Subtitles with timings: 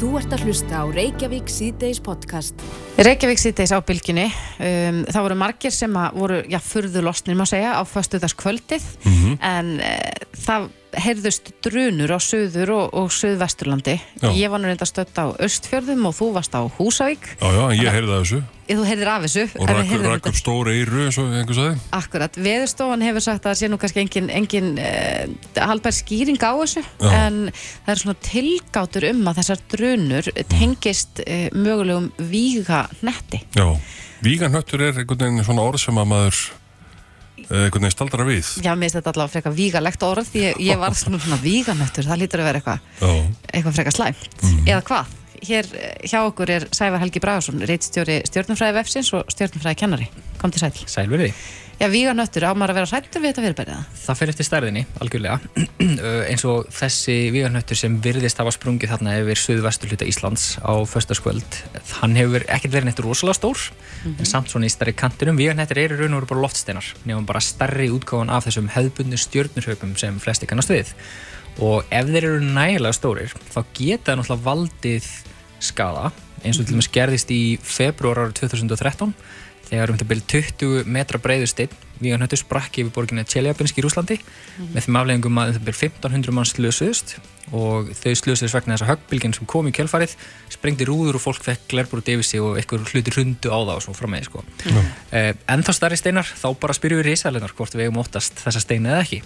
[0.00, 2.62] Þú ert að hlusta á Reykjavík síðdeis podcast.
[2.96, 4.30] Reykjavík síðdeis á bylginni.
[4.56, 9.34] Um, það voru margir sem voru, já, furðu losnir má segja, á fastuðaskvöldið, mm -hmm.
[9.44, 10.70] en uh, það
[11.04, 13.98] heyrðust drunur á söður og, og söðvesturlandi.
[14.24, 17.36] Ég var nú reynda stött á Östfjörðum og þú varst á Húsavík.
[17.36, 18.42] Já, já, en ég heyrði það þessu.
[18.70, 19.46] Þú heyrðir af þessu.
[19.58, 21.88] Og rakk rak upp stóra eyru eins og einhvers aðeins.
[21.98, 22.38] Akkurat.
[22.46, 26.84] Veðurstofan hefur sagt að það sé nú kannski engin, engin uh, halbær skýring á þessu,
[26.84, 27.10] já.
[27.24, 33.42] en það er svona tilgátur um að þessar drunur tengist uh, mögulegum víganetti.
[33.58, 33.66] Já,
[34.24, 36.42] víganettur er einhvern veginn svona orð sem að maður
[37.50, 40.58] Eh, einhvern veginn staldra við Já, mér finnst þetta allavega frekar vígalegt orð því ég,
[40.68, 44.68] ég var svona, svona víganöttur, það lítur að vera eitthvað eitthvað frekar slæmt, mm -hmm.
[44.70, 49.82] eða hvað Hér eh, hjá okkur er Sævar Helgi Bragarsson reitstjóri stjórnumfræði vefsins og stjórnumfræði
[49.82, 50.08] kennari,
[50.40, 51.32] kom til sæl Sælverði
[51.80, 53.84] Já, víganöttur, ámar að vera hrættur við þetta fyrirbærið?
[54.02, 55.38] Það fyrir eftir stærðinni, algjörlega.
[56.28, 61.56] eins og þessi víganöttur sem virðist hafa sprungið þarna yfir söðvestur hluta Íslands á förstaskvöld,
[62.02, 64.18] hann hefur ekkert verið neitt rosalega stór, mm -hmm.
[64.20, 65.40] en samt svona í starri kantinum.
[65.40, 69.96] Víganöttur eru raun og veru bara loftsteinar, nefnum bara starri útgáðan af þessum hefðbundnu stjórnurhaupum
[69.96, 70.92] sem flesti kannast við.
[71.64, 75.08] Og ef þeir eru nægilega stórir, þá geta það náttúrulega valdið
[75.60, 76.10] skada,
[76.44, 79.14] eins og til og með skerðist í februar árið 2013
[79.70, 84.16] þegar um til byrju 20 metra breiður stein Víganhöttu sprakki yfir borginni Tjeljabinsk í Rúslandi
[84.16, 84.70] mm -hmm.
[84.74, 87.18] með þeim afleggingum að um til byrju 1500 mann slösuðust
[87.52, 90.16] og þau slösuðist vegna þess að höggbylginn sem kom í kjölfarið
[90.48, 93.76] sprengdi rúður og fólk fekk glerbúr út yfir sig og eitthvað hluti hrundu á það
[93.76, 94.40] og svo fram með sko.
[94.40, 94.86] mm -hmm.
[95.12, 98.60] eh, en þá starri steinar þá bara spyrjum við risaðleinar hvort við hefum óttast þessa
[98.60, 99.22] steina eða ekki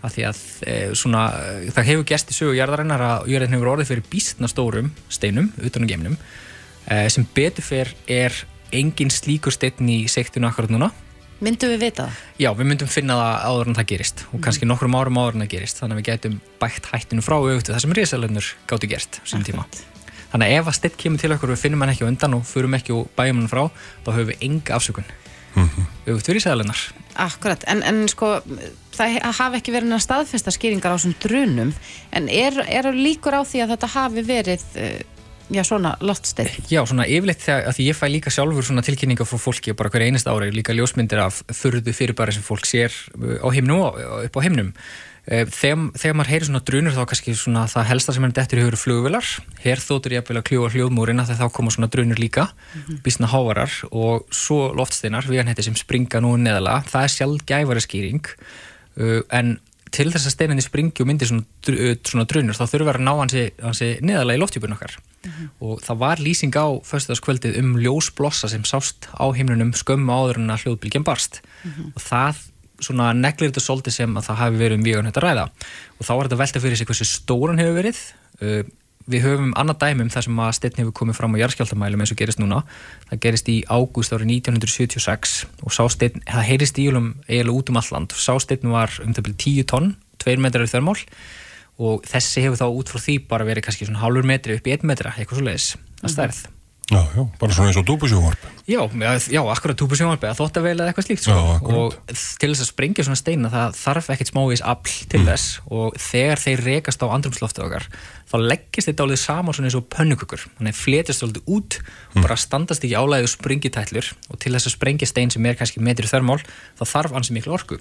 [0.00, 1.26] af því að eh, svona,
[1.74, 5.84] það hefur gæst í sögu jarðarinnar að jörðin hefur orðið fyrir bísna stórum steinum utan
[5.84, 6.16] á geimnum
[6.86, 8.36] eh, sem betur fyrr er
[8.72, 10.90] engin slíkur steinn í sektinu akkurat núna.
[11.40, 12.24] Myndum við vita það?
[12.36, 14.42] Já, við myndum finna það áður en það gerist og mm.
[14.44, 17.72] kannski nokkrum árum áður en það gerist þannig að við getum bætt hættinu frá auðvitað
[17.74, 19.64] það sem risalögnur gáttu gert sem tíma.
[20.30, 22.36] Þannig að ef að steinn kemur til okkur og við finnum hann ekki á undan
[22.36, 23.62] og fyrum ekki og bæjum hann frá
[24.04, 25.08] þá höfum við enga afsökun
[25.54, 25.86] mm -hmm.
[26.06, 26.80] auðvitað risalögnar.
[27.14, 28.42] Akkurat, en, en sko
[29.00, 31.72] það hafi ekki verið náttúrulega staðfesta skýringar á þessum drunum
[32.12, 35.00] en er, er líkur á því að þetta hafi verið uh,
[35.50, 39.40] já, svona loftstein Já, svona yfirleitt þegar, því ég fæ líka sjálfur svona tilkynninga frá
[39.40, 43.48] fólki bara hverja einast ára, líka ljósmyndir af þurðu fyrirbæri sem fólk sér uh, á
[43.54, 47.66] heimnum og upp á heimnum uh, þegar, þegar maður heyrir svona drunur þá kannski svona
[47.70, 49.34] það helsta sem er dettur í höfuru flugvilar
[49.64, 53.02] hér þóttur ég að vilja kljúa hljóðmúrina þegar þá koma svona drunur líka mm -hmm.
[53.04, 57.46] bísna hávarar og svo loftsteinar við hann heiti sem springa nú neðala það er sjálf
[57.46, 58.26] gæfari skýring
[58.96, 59.58] en
[59.94, 61.44] til þess að steininni springi og myndi svona,
[62.06, 65.48] svona drunur þá þurfur að ná hansi, hansi neðala í loftjúpun okkar mm -hmm.
[65.66, 70.54] og það var lýsing á fyrstaskvöldið um ljósblossa sem sást á heimlunum skömmu áður en
[70.54, 71.92] að hljóðbylgjum barst mm -hmm.
[71.94, 72.36] og það
[72.80, 75.46] svona neglir þetta svolítið sem að það hafi verið um vígan þetta ræða
[75.98, 77.98] og þá var þetta velta fyrir sig hversu stóran hefur verið
[78.42, 78.62] uh,
[79.10, 82.20] við höfum annað dæmum þar sem að stein hefur komið fram á jarðskjáltamælum eins og
[82.20, 82.62] gerist núna.
[83.10, 85.34] Það gerist í ágúst árið 1976
[85.66, 89.68] og sásteinn, það heyrist í eiginlega út um alland, sásteinn var um það byrju 10
[89.74, 90.98] tonn, 2 metrar í þörmál
[91.80, 94.74] og þessi hefur þá út frá því bara verið kannski svona halvur metri upp í
[94.76, 95.68] 1 metra eitthvað svo leiðis
[96.04, 96.42] að stærð
[96.90, 98.82] Já, já, bara svona eins og túbusjónvarp Já,
[99.30, 101.36] já, akkurat túbusjónvarp eða þóttaveil eða eitthvað slíkt sko.
[101.36, 105.28] já, og til þess að sprengja svona steina það þarf ekkert smávís afl til mm.
[105.30, 107.86] þess og þegar þeir rekast á andrumsloftu okkar
[108.30, 112.22] þá leggist þetta álið saman svona eins og pönnukökur þannig flétast álið út mm.
[112.24, 116.10] bara standast ekki álæðu sprengitællur og til þess að sprengja stein sem er kannski metri
[116.10, 116.40] þörmál
[116.78, 117.78] þá þarf ansi miklu orku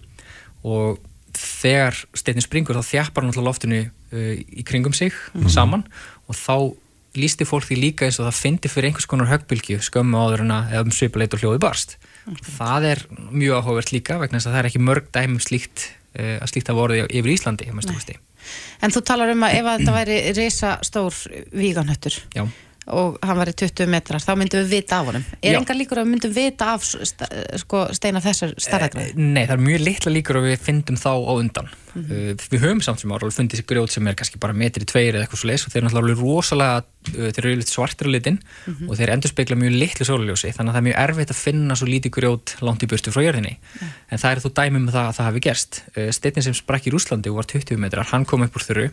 [0.65, 1.01] og
[1.37, 5.49] þegar steinin springur þá þjapar hann alltaf loftinu uh, í kringum sig mm.
[5.53, 5.85] saman
[6.27, 6.55] og þá
[7.21, 10.55] lísti fólk því líka eins og það fyndi fyrir einhvers konar höggbylgi skömmu áður en
[10.55, 11.97] að um svipuleit og hljóði barst.
[12.25, 12.55] Okay.
[12.57, 16.37] Það er mjög áhugavert líka vegna þess að það er ekki mörg dæmum slíkt uh,
[16.39, 17.69] að slíkt að voruði yfir Íslandi.
[18.81, 21.21] En þú talar um að ef að þetta væri reysa stór
[21.51, 22.47] víganhöttur Já
[22.89, 26.01] og hann var í 20 metrar, þá myndum við vita af honum er enga líkur
[26.01, 26.85] að við myndum vita af
[27.61, 28.55] sko, steina þessar?
[28.55, 32.47] Eh, nei, það er mjög litla líkur að við fyndum þá á undan mm -hmm.
[32.49, 35.27] við höfum samt sem ára fundið sér grjót sem er kannski bara metri tveir eða
[35.27, 38.89] eitthvað svo leiðs og þeir eru náttúrulega rosalega þeir eru svartir á litin mm -hmm.
[38.89, 41.75] og þeir endur speikla mjög litlu sóluljósi þannig að það er mjög erfitt að finna
[41.75, 43.91] svo lítið grjót langt í burtu frá jörðinni yeah.
[44.11, 45.81] en það er þú dæmum um það að það hafi gerst
[46.11, 48.89] steinin sem sprakk í Rúslandi og var 20 metrar hann kom upp úr þurru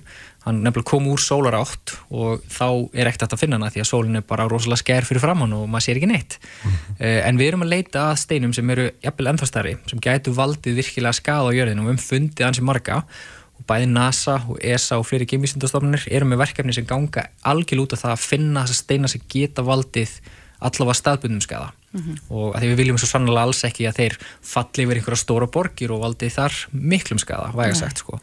[0.47, 3.91] hann nefnilega kom úr sólar átt og þá er ekkert að finna hana því að
[3.91, 7.27] sólinn er bara rosalega sker fyrir fram hann og maður sér ekki neitt mm -hmm.
[7.27, 9.47] en við erum að leita að steinum sem eru jafnvel ennþá
[9.91, 11.83] sem gætu valdið virkilega skada á jörðinu
[13.57, 17.97] og bæði NASA og ESA og fleiri geimvísindastofnunir eru með verkefni sem ganga algjörl út
[17.97, 20.19] af það að finna þessar steina sem geta valdið
[20.67, 22.21] allavega staðbundum skada mm -hmm.
[22.31, 25.47] og að því við viljum svo sannlega alls ekki að þeir falli yfir einhverja stóra
[25.47, 28.21] borgir og valdið þar miklum skada, væga sagt sko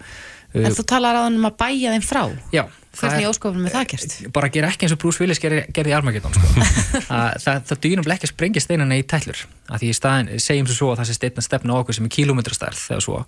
[0.53, 3.87] En þú talar að hann um að bæja þeim frá Já, Hvernig óskofunum er það
[3.89, 4.33] gert?
[4.35, 6.45] bara gera ekki eins og Bruce Willis gerði, gerði í Armageddon sko.
[7.09, 10.69] það, það, það dýnum ekki að sprengja steinana í tællur að því í staðin segjum
[10.69, 13.23] svo að það sé stefna á okkur sem er kilómetrastærð þegar svo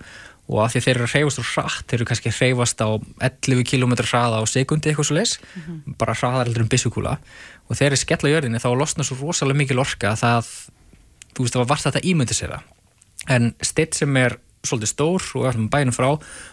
[0.45, 2.89] og að því þeir eru að hreyfast á hratt þeir eru kannski að hreyfast á
[3.29, 5.35] 11 km hraða á sekundi eitthvað svo leis
[5.99, 7.17] bara hraðar eldur um bissukúla
[7.65, 10.51] og þeir eru skella í jörðinni þá losna svo rosalega mikil orka að það,
[11.33, 12.57] þú veist það var vart að þetta ímyndi sér
[13.35, 16.11] en steinn sem er svolítið stór og öllum bænum frá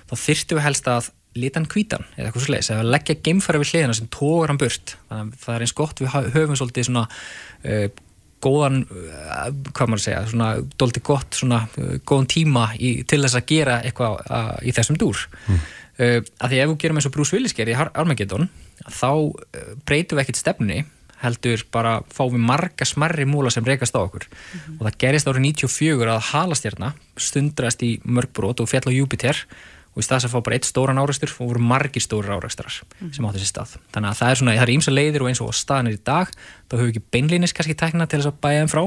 [0.08, 3.60] þá þyrftu við helst að lita hann hvítan eða eitthvað svo leiðis, eða leggja geimfæra
[3.62, 4.96] við hliðina sem tógar hann burt.
[5.08, 7.86] Þannig að það er eins gott við höfum svolítið svona uh,
[8.42, 10.48] góðan uh, hvað maður að segja, svona
[10.80, 14.98] dóltið gott svona uh, góðan tíma í, til þess að gera eitthvað uh, í þessum
[15.00, 15.26] dúr.
[15.46, 15.60] Mm.
[16.00, 18.50] uh, að því ef við gerum eins og Bruce Willis gerir í Armageddon
[18.88, 19.12] þá
[19.86, 20.82] breytum við ekkert stefnunni
[21.22, 24.24] heldur bara fáum við marga smarri múla sem reykast á okkur.
[24.78, 29.44] Og það gerist árið 94 að halastjarna stundrast í mörgbrót og fjall á Júpiter
[29.92, 32.78] og í stað þess að fá bara eitt stóran árekstur og voru margir stórir árekstrar
[33.12, 33.76] sem áttu sér stað.
[33.92, 36.02] Þannig að það er svona, það er ímsa leiðir og eins og staðan er í
[36.02, 38.82] dag þá höfum við ekki beinlínis kannski tækna til þess að bæja þeim frá.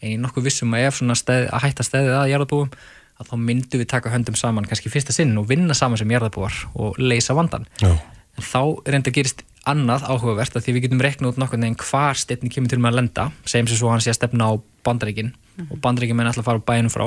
[0.00, 2.72] En ég nokkuð vissum að ef svona steð, að hætta stæðið að jarðabúum
[3.20, 6.56] að þá myndum við taka höndum saman kannski fyrsta sinn og vinna saman sem jarðabúar
[6.72, 7.92] og leysa vandan Já.
[7.92, 12.16] en þá reynda gerist annað áhugavert að því við getum rekna út nokkurn veginn hvar
[12.16, 14.52] steinni kemur til með að lenda segjum sem svo hann sé að stefna á
[14.86, 15.34] bandaríkin.
[15.68, 17.04] Og bandaríkin menn ætla að fara bæinum frá.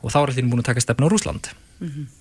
[0.00, 1.50] Og þá er allir búin að taka stefna á Rúsland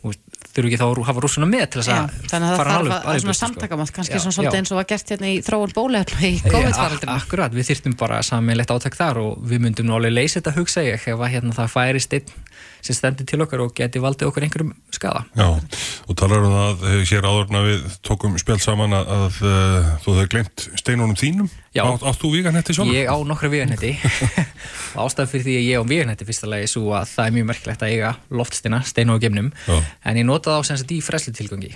[0.07, 0.15] og
[0.49, 2.79] þurfu ekki þá að hafa rússuna með til þess að þannig að það fara þarf
[2.79, 3.45] alveg- að, að alveg svona burtu, sko.
[3.45, 7.15] samtakamátt kannski svona svolítið eins og var gert hérna í þróun bóluefna í Ja, COVID-faraldurinn
[7.15, 11.05] akkurat, við þyrftum bara samanlegt átak þar og við myndum alveg leysa þetta hugsa ég
[11.13, 12.33] ef að hérna, það færist einn
[12.81, 15.47] sem stendur til okkar og geti valdið okkur einhverjum skada Já,
[16.07, 20.15] og talar um það eh, hér áðurna við tókum spjall saman að, að uh, þú
[20.15, 21.83] hefði glemt steinunum þínum Já.
[21.85, 22.89] Átt, átt þú vígarnetti sjálf?
[22.95, 23.91] Ég á nokkra vígarnetti
[24.95, 27.47] og ástæðan fyrir því að ég á vígarnetti fyrsta lagi svo að það er mjög
[27.51, 29.77] merkilegt að eiga loftstina, steinu og gemnum Já.
[30.09, 31.71] en ég nota það á sem sagt í fræslu tilgangi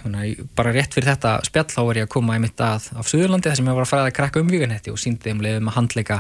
[0.58, 3.60] bara rétt fyrir þetta spjall þá var ég að koma einmitt að af Suðurlandi þar
[3.60, 6.20] sem ég var að fara að krakka um vígarnetti og síndi þeim leiðum að handleika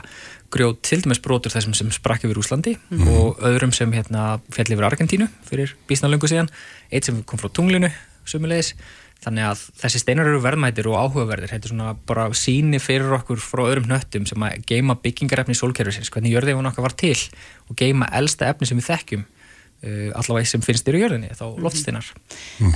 [0.53, 2.75] grjót til dæmis brotur þessum sem sprakk yfir Úslandi
[3.09, 6.51] og öðrum sem hérna fjall yfir Argentínu fyrir bísnalöngu síðan.
[6.94, 7.89] Eitt sem kom frá tunglinu
[8.29, 8.73] sömulegis
[9.23, 11.51] þannig að þessi steinar eru verðmætir og áhugaverðir.
[11.53, 16.11] Þetta er svona bara síni fyrir okkur frá öðrum hnöttum sem að geima byggingarefni sólkerfisins,
[16.11, 17.15] hvernig jörðið hún okkar var til
[17.69, 19.23] og geima elsta efni sem við þekkjum
[19.83, 22.07] allavega sem finnst þér í jörðinni þá loftsteinar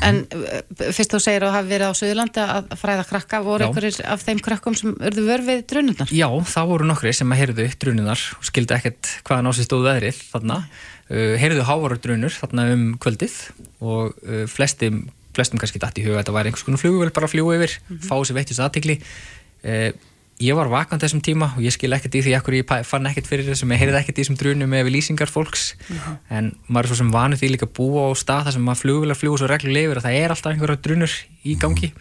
[0.04, 4.00] En uh, fyrst þú segir að hafa verið á Suðurlandi að fræða krakka, voru einhverjir
[4.10, 6.12] af þeim krakkum sem urðu vörfið drunundar?
[6.14, 9.88] Já, það voru nokkri sem að heyrðu drununar og skildi ekkert hvaðan á sig stóð
[9.88, 10.60] veðrið þarna,
[11.12, 13.40] uh, heyrðu hávaru drunur þarna um kvöldið
[13.80, 15.06] og uh, flestum,
[15.38, 17.80] flestum kannski dætt í huga að þetta væri einhvers konar flugvél bara að fljúa yfir
[18.04, 19.90] fá sér veittist aðtikli uh,
[20.44, 23.30] ég var vakant þessum tíma og ég skil ekkert í því ekkur ég fann ekkert
[23.30, 25.72] fyrir þessum ég heyrði ekkert í þessum drunum með lýsingar fólks.
[26.30, 28.84] En maður er svo sem vanur því líka að búa á stað þar sem maður
[28.84, 31.92] flugvélar fljúa svo reglulega yfir að það er alltaf einhverja drunur í gangi.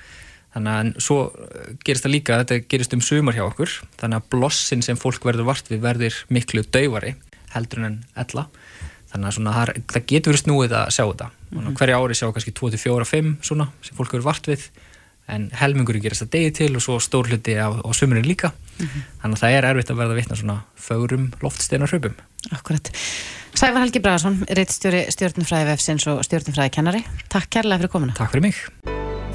[0.56, 3.72] Þannig að svo uh, gerist það líka þetta gerist um sumar hjá okkur.
[4.00, 7.14] Þannig að blossin sem fólk verður vart við verður miklu dauvari
[7.52, 8.46] heldur en ella.
[9.12, 11.30] Þannig að svona, það, getur verið snúið að sjá þetta.
[11.52, 14.64] Mm hverja ári sjá kannski 24-5 svona sem fólk verður vart við
[15.32, 19.36] en helmingurinn gerast að degi til og svo stór hluti á, á sumurinn líka þannig
[19.36, 22.16] að það er erfitt að verða vitna svona fögrum loftsteinar hröpum
[22.54, 22.90] Akkurat.
[23.56, 27.00] Sævar Helgi Bragarsson, reittstjóri stjórnufræði vefsins og stjórnufræði kennari.
[27.32, 28.14] Takk kærlega fyrir komuna.
[28.18, 28.60] Takk fyrir mig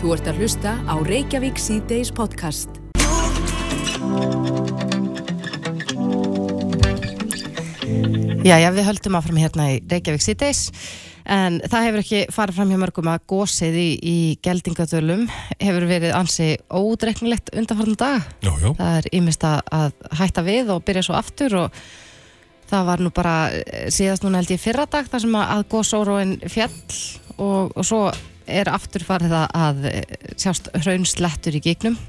[0.01, 2.79] Þú ert að hlusta á Reykjavík C-Days podcast.
[8.41, 10.61] Jæja, við höldum áfram hérna í Reykjavík síðdeis
[11.29, 15.27] en það hefur ekki farið fram hjá mörgum að gósið í, í geldingadölum
[15.61, 18.31] hefur verið ansi ódreiknilegt undanfarnar dag.
[18.41, 21.81] Já, já, Það er ymist að, að hætta við og byrja svo aftur og
[22.71, 26.35] það var nú bara eh, síðast núna held ég fyrra dag þar sem að, gósóróin
[26.49, 26.73] fjall
[27.37, 28.01] og, og svo
[28.49, 31.99] er aftur farið að, eh, sjást hraunslettur í gegnum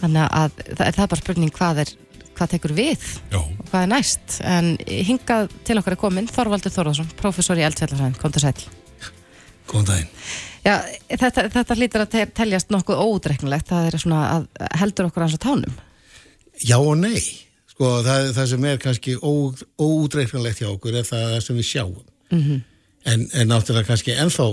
[0.00, 1.92] þannig að það, það er bara spurning hvað er
[2.36, 6.74] hvað tekur við já, og hvað er næst en hingað til okkar er komin Þorvaldur
[6.74, 8.68] Þorðarsson, professor í eldfjallafræðin kom til sæl.
[9.66, 10.12] Góðan daginn.
[10.66, 10.76] Já,
[11.10, 14.46] þetta, þetta hlýtur að te- teljast nokkuð ódreiknilegt það er svona að
[14.80, 15.74] heldur okkur hans á tánum
[16.64, 17.20] Já og nei.
[17.68, 19.32] Sko það, það sem er kannski ó,
[19.82, 22.04] óútreiknilegt hjá okkur er það sem við sjáum.
[22.30, 22.60] -hmm.
[23.04, 24.46] en, en náttúrulega kannski ennþá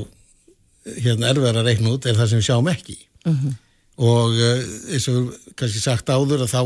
[1.00, 2.98] hérna erfiðar að reikna út er það sem við sjáum ekki.
[3.24, 3.54] -hmm.
[3.98, 6.62] Og uh, eins og kannski sagt áður að þá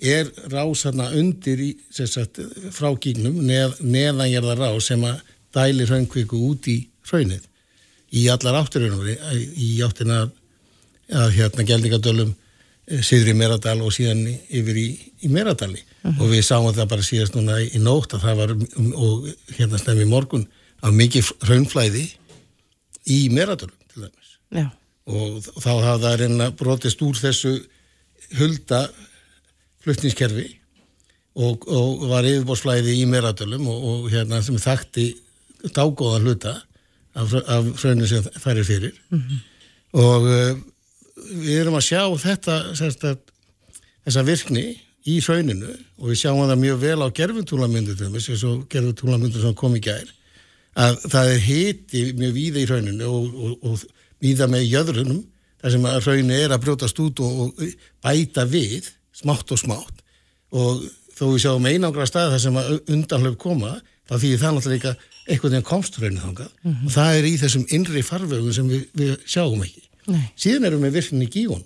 [0.00, 2.40] er rás hérna undir í, sem sagt,
[2.72, 5.20] frá gígnum neð, neðangerða rás sem að
[5.54, 6.78] dæli hraungkviku út í
[7.10, 7.46] hraunið.
[8.16, 8.96] Í allar átturinn
[9.54, 10.32] í áttina að,
[11.22, 12.36] að hérna geldingadölum
[12.90, 14.88] Siðri Meradal og síðan yfir í,
[15.22, 15.78] í Meradali.
[16.16, 20.08] Og við sáum það bara síðast núna í, nótt að það var og hérna stemmi
[20.10, 20.46] morgun
[20.82, 22.06] af mikið raunflæði
[23.14, 24.32] í Meradalum til dæmis.
[24.50, 24.66] Já.
[25.06, 27.52] og þá hafa það reyna brotist úr þessu
[28.38, 28.80] hulda
[29.84, 30.48] flutningskerfi
[31.40, 35.12] og, og var yfirbórsflæði í meradölum og, og hérna sem þakti
[35.76, 36.56] dágóðan hluta
[37.14, 39.00] af, af frönu sem færir fyrir.
[39.96, 40.52] Og uh,
[41.30, 43.18] við erum að sjá þetta semst að
[44.06, 44.64] þessa virkni
[45.08, 45.70] í hrauninu
[46.00, 50.08] og við sjáum það mjög vel á gerfintúlamyndutum eins og gerfintúlamyndur sem kom í gær
[50.80, 53.84] að það er hiti mjög víða í hrauninu og, og, og
[54.20, 55.22] víða með jöðrunum
[55.60, 57.64] þar sem að hrauninu er að brjótast út og, og
[58.04, 60.02] bæta við smátt og smátt.
[60.56, 60.82] Og
[61.16, 63.76] þó við sjáum einangra stað þar sem að undanlöf koma
[64.08, 64.94] þá þýðir það náttúrulega líka
[65.30, 66.50] einhvern veginn komst hrauninu þangað.
[66.72, 69.84] Og það er í þessum innri farvögun sem við, við sjáum ekki.
[70.10, 70.22] Nei.
[70.38, 71.64] síðan erum við virknin í gígun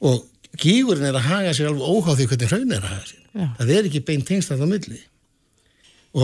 [0.00, 0.24] og
[0.58, 3.20] gígurinn er að haga sér alveg óháð því hvernig hraun er að haga sér.
[3.30, 3.46] Já.
[3.58, 5.00] það er ekki beint tengst að það milli.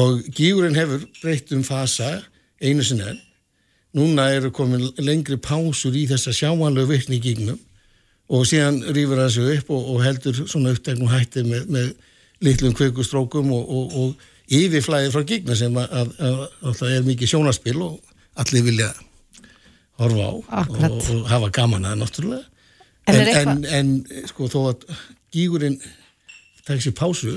[0.00, 2.08] Og gígurinn hefur breytt um fasa
[2.64, 3.20] einu sinni enn.
[3.96, 7.60] Núna eru komin lengri pásur í þessa sjáanlegu virkni í gígnum
[8.26, 11.92] og síðan rýfur það sig upp og, og heldur svona uppteknum hætti með, með
[12.46, 17.06] litlum kveikustrókum og, og, og yfirflæði frá gígna sem að, að, að, að það er
[17.10, 18.90] mikið sjónaspil og allir vilja
[20.00, 20.34] horfa á
[20.90, 22.44] og, hafa gaman að náttúrulega.
[23.06, 23.92] En en, er en, en,
[24.26, 24.88] sko þó að
[25.34, 25.78] gígurinn
[26.66, 27.36] tek sér pásu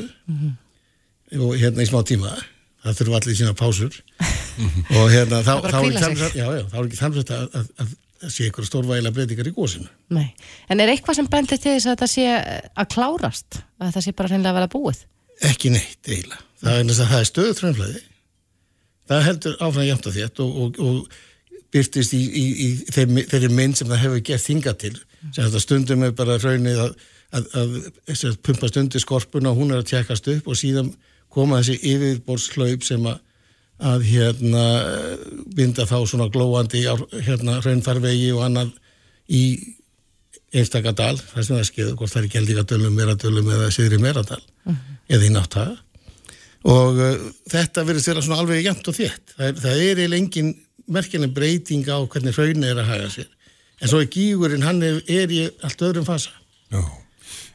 [1.38, 2.34] og hérna í smá tíma
[2.84, 3.98] það þurfa allir sína pásur.
[4.98, 5.75] Og hérna þá, er
[6.84, 7.93] ekki þannig er að
[8.28, 10.34] sé ykkur stórvægilega breytingar í gósinu Nei.
[10.68, 12.26] En er eitthvað sem bendir til þess að þetta sé
[12.76, 13.62] að klárast?
[13.80, 15.06] Að þetta sé bara hreinlega að vera búið?
[15.46, 18.02] ekki neitt eiginlega það er, það er stöðu trönnflæði
[19.10, 23.52] það heldur áfram jæmt að þétt og, og, og byrtist í, í, í þeim, þeirri
[23.54, 24.96] mynd sem það hefur gert þinga til
[25.38, 27.08] þetta stundum er bara raunið að,
[27.38, 30.92] að, að, pumpa stundi skorpuna og hún er að tjekkast upp og síðan
[31.32, 33.20] koma þessi yfirborðslaup sem að,
[33.79, 34.63] að hérna
[35.55, 36.83] binda þá svona glóandi
[37.25, 38.74] hérna raunfarvegi og annað
[39.29, 39.43] í
[40.50, 44.41] einstakadal, það sem það skeður, hvort það er geldingadölum, meradölum eða siðri meradal
[45.09, 45.77] eða í nátthaga
[46.67, 49.36] og uh, þetta verður vera svona alveg jæmt og þétt.
[49.36, 50.50] Það er, það er eiginlega engin
[50.89, 53.29] merkileg breyting á hvernig hraun er að haga sér.
[53.79, 56.33] En svo er gígurinn, hann er, er í allt öðrum fasa.
[56.74, 56.81] Já.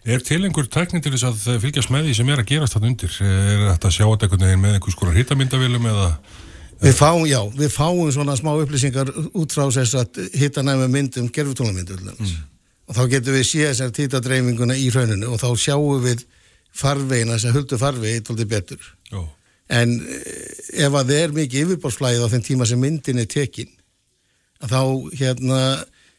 [0.05, 2.91] Er til einhver tækni til þess að fylgjast með því sem er að gerast þann
[2.91, 3.13] undir?
[3.25, 6.09] Er þetta að sjá þetta einhvern veginn með einhvers konar hittamyndavélum eða?
[6.83, 11.31] Við fáum, já, við fáum svona smá upplýsingar út frá þess að hitta næmi myndum,
[11.33, 12.35] gerfutónamyndu mm.
[12.91, 16.27] og þá getum við séð þessar títadreifinguna í hrauninu og þá sjáum við
[16.75, 18.93] farvegina, þess að huldu farvegi eitthvað betur.
[19.09, 19.23] Já.
[19.73, 23.73] En eh, ef að það er mikið yfirbórsflæðið á þeim tíma sem myndin er tekin
[24.61, 24.81] að þá
[25.23, 25.61] hérna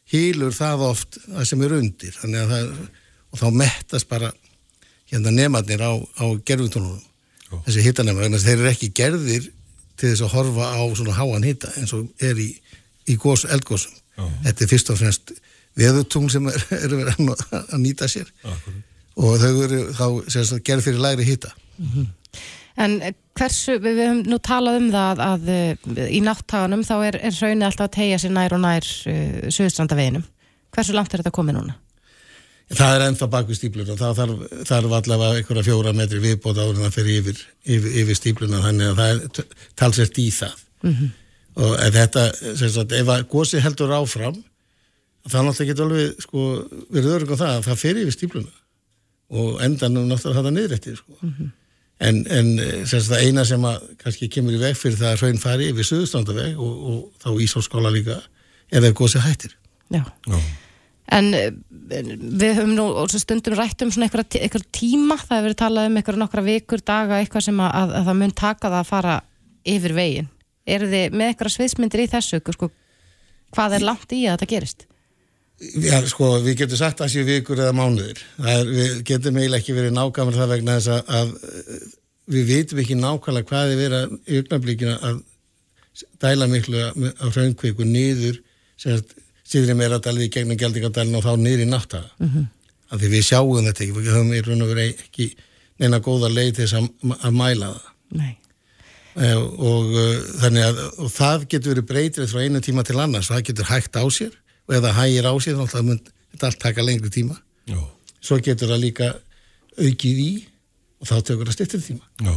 [0.10, 2.72] hýlur það oft það sem er undir þannig að það,
[3.36, 4.32] og þá mettast bara
[5.12, 7.04] hérna nematnir á, á gerfutónunum
[7.68, 9.50] þessi hittanema, þannig að þeir eru ekki gerðir
[9.96, 12.50] til þess að horfa á svona háan hitta eins og er í,
[13.12, 14.26] í gós, eldgósum Já.
[14.48, 15.34] þetta er fyrst og fremst
[15.76, 18.84] veðutungl sem er, er verið að, að nýta sér Akkurat.
[19.16, 21.54] og þau eru þá gerð fyrir lægri hitta
[22.76, 27.18] En eh, hversu, við, höfum nú talað um það að, að í náttaganum þá er,
[27.30, 30.26] er hraunið alltaf að tegja sér nær og nær uh, söðustrandaveginum.
[30.76, 31.78] Hversu langt er þetta komið núna?
[32.74, 36.80] Það er ennþá bak við stípluna, það þarf, þarf allavega einhverja fjóra metri viðbót áður
[36.80, 37.42] en það fyrir yfir,
[37.76, 39.46] yfir, yfir stípluna þannig að það er t-
[39.78, 40.64] talsvert í það.
[41.62, 42.24] Og en þetta,
[42.58, 44.40] sem sagt, ef að gósi heldur áfram
[45.30, 46.48] þá náttúrulega getur alveg sko,
[46.94, 48.58] verið örugum það að það fyrir yfir stípluna
[49.36, 51.16] og endanum náttúrulega þetta niðrættið sko.
[52.02, 52.52] en, en
[52.86, 55.70] sem sagt, það eina sem að kannski kemur í veg fyrir það að hraun fari
[55.72, 58.20] yfir suðustandaveg og, og þá Ísólskála líka
[58.74, 59.54] er ef gósi hættir.
[59.94, 60.02] Já.
[60.30, 60.40] Já.
[61.14, 61.52] En eh,
[61.92, 66.22] við höfum nú stundum rætt um svona einhverja tíma, það hefur verið talað um einhverja
[66.24, 69.20] nokkra vikur, daga, eitthvað sem að, að, að það mun taka það að fara
[69.76, 70.32] yfir veginn.
[70.66, 72.72] Eru þið með einhverja sviðsmyndir í þessu, sko,
[73.54, 74.88] hvað er langt í að þetta gerist?
[75.56, 78.18] Já, sko, við getum sagt að séu vikur eða mánuðir.
[78.42, 81.30] Það Er, við getum eiginlega ekki verið nákvæmlega það vegna þess að, að
[82.36, 85.22] við vitum ekki nákvæmlega hvað er verið að- í augnablíkina að
[86.26, 88.42] dæla miklu á hraungkviku niður
[88.76, 89.16] sem sagt,
[89.46, 92.10] síðri meira dalið í gegnum geldingadalinn og þá niður í náttaga.
[92.20, 92.48] Mm -hmm.
[92.90, 95.30] Af því við sjáum þetta ekki, við höfum í raun og verið ekki
[95.80, 97.94] neina góða leið til þess að, að mæla það.
[98.16, 98.34] Nei.
[99.16, 103.30] Eh, og uh, þannig að og það getur verið breytilegt frá einu tíma til annars
[103.32, 104.34] það getur hægt á sér
[104.68, 106.02] og ef það hægir á sér þá mun
[106.34, 107.80] þetta allt taka lengri tíma Já.
[108.20, 109.08] svo getur það líka
[109.80, 110.32] aukið í
[111.02, 112.36] og þá tekur það styrtir tíma Já.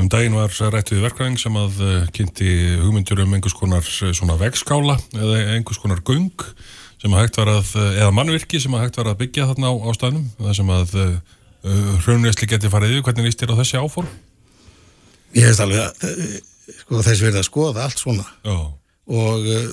[0.00, 2.50] Um daginn var rætt við verkvæðing sem að uh, kynnti
[2.82, 6.32] hugmyndur um einhvers konar uh, svona vegskála eða einhvers konar göng
[7.02, 9.70] sem að hægt var að, uh, eða mannvirki sem að hægt var að byggja þarna
[9.70, 11.16] á, á staðnum, það sem að uh,
[12.02, 14.12] hraunveðsli geti farið yfir, hvernig líst þér á þessi áform?
[15.36, 16.38] ég veist alveg að eh,
[16.82, 18.56] sko, þess verið að skoða allt svona Já.
[19.16, 19.70] og uh,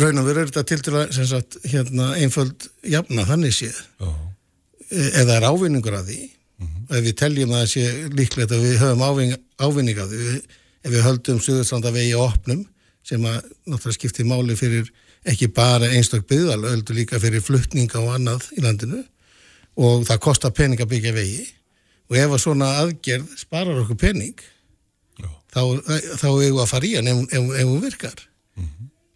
[0.00, 4.10] raun og veru er þetta til dæla sem sagt hérna einföld jafna þannig séð Já.
[4.90, 6.20] Eða er ávinningur að því
[6.90, 7.84] ef við teljum að það sé
[8.16, 12.64] líklegt að við höfum ávin, ávinning að því við, ef við höldum Suðurstranda vegi opnum
[13.06, 14.90] sem að náttúrulega skiptir máli fyrir
[15.28, 19.02] ekki bara einstök byggðal heldur líka fyrir fluttninga og annað í landinu
[19.80, 21.44] og það kostar pening að byggja vegi
[22.10, 24.40] og ef að svona aðgerð sparar okkur pening
[25.20, 25.30] Já.
[25.54, 25.62] þá,
[26.18, 28.26] þá eigum við að fara í hann ef, ef, ef hún virkar.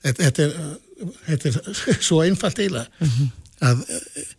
[0.05, 3.09] Þetta, þetta, er, þetta er svo einfalt eiginlega
[3.65, 4.33] að eh,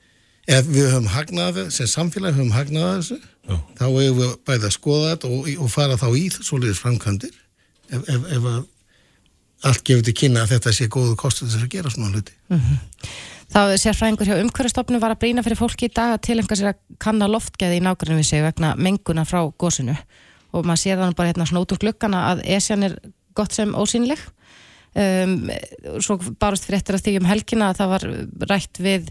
[0.46, 3.58] ef við höfum hagnað sem samfélag höfum hagnað að þessu Já.
[3.80, 7.38] þá eigum við bæði að skoða þetta og, og fara þá í svoleiðis framkvæmdir.
[7.90, 8.64] Ef, ef, ef að
[9.66, 12.36] allt gefur til kynna að þetta sé góðu kostur þess að gera svona hluti.
[13.56, 16.72] Það sér fræðingur hjá umhverfstofnum var að brýna fyrir fólki í dag að tilenga sér
[16.74, 19.96] að kanna loftgæði í nákvæmlega við sig vegna menguna frá gósinu
[20.56, 22.98] og maður sér þannig bara hérna snót úr glukkana að esjan er
[23.38, 24.22] gott sem ósýnileg.
[24.96, 25.50] Um,
[26.00, 28.06] svo barust fréttir að því um helgina að það var
[28.52, 29.10] rætt við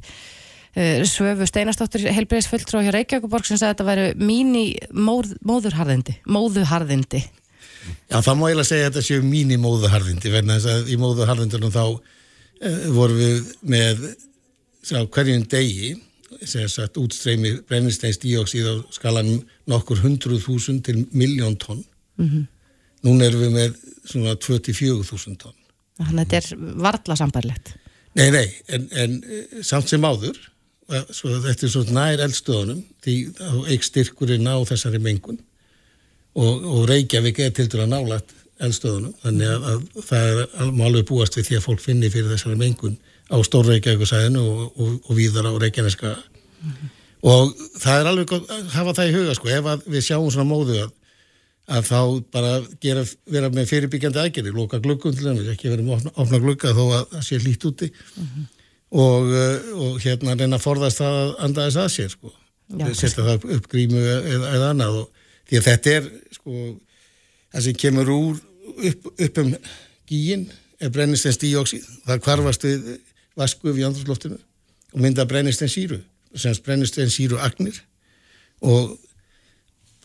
[0.75, 7.21] Svöfu Steinastóttur helbriðisfulltrú hjá Reykjavíkuborg sem sagði að þetta væri míní móð, móðurharðindi móðuharðindi.
[8.11, 10.99] Já, það má eiginlega segja að þetta séu mín í móðuharðindi verðan þess að í
[11.03, 14.03] móðuharðindunum þá uh, vorum við með
[14.83, 15.95] sá, hverjum degi
[16.45, 21.85] sagt útstreymi brennisteins díóksíð á skalanum nokkur hundruð þúsund til miljón tonn.
[23.05, 23.79] Núna erum við með
[24.11, 25.57] svona 24 þúsund tonn.
[26.03, 27.77] Þannig að þetta er varla sambarlegt
[28.15, 30.51] Nei, nei, en, en eh, samt sem áður eh,
[31.11, 33.17] svo þetta er svo nær eldstöðunum því
[33.73, 35.39] eik styrkurinn á þessari mengun
[36.35, 40.43] og, og Reykjavík er til dæra nálægt eldstöðunum þannig að, að það er
[40.87, 42.99] alveg búast við því að fólk finni fyrir þessari mengun
[43.33, 46.13] á Stór Reykjavíkusæðinu og, og, og víðar á Reykjaneska.
[47.25, 50.51] Og það er alveg að hafa það í huga sko, ef að við sjáum svona
[50.51, 50.93] móðu að
[51.65, 52.01] að þá
[52.35, 52.51] bara
[52.83, 56.83] gera, vera með fyrirbyggjandi aðgerði, loka gluggum til þess, ekki vera með opna, glugga þó
[56.85, 57.89] að það sé lít úti.
[58.21, 58.43] Uh,
[58.95, 62.35] og hérna reyna að forðast það að anda þess að sér sko.
[62.95, 66.61] Setja það upp grímu eða, eða annað og því að þetta er sko,
[67.53, 68.39] það sem kemur úr
[68.91, 69.51] upp, upp um
[70.09, 70.47] gíin
[70.83, 72.89] er brennistens díóksíð, það hvarfast við
[73.39, 74.39] vaskuð í andrúsloftinu
[74.95, 76.01] og mynda brennistens síru,
[76.35, 77.79] sem brennistens síru agnir
[78.65, 78.95] og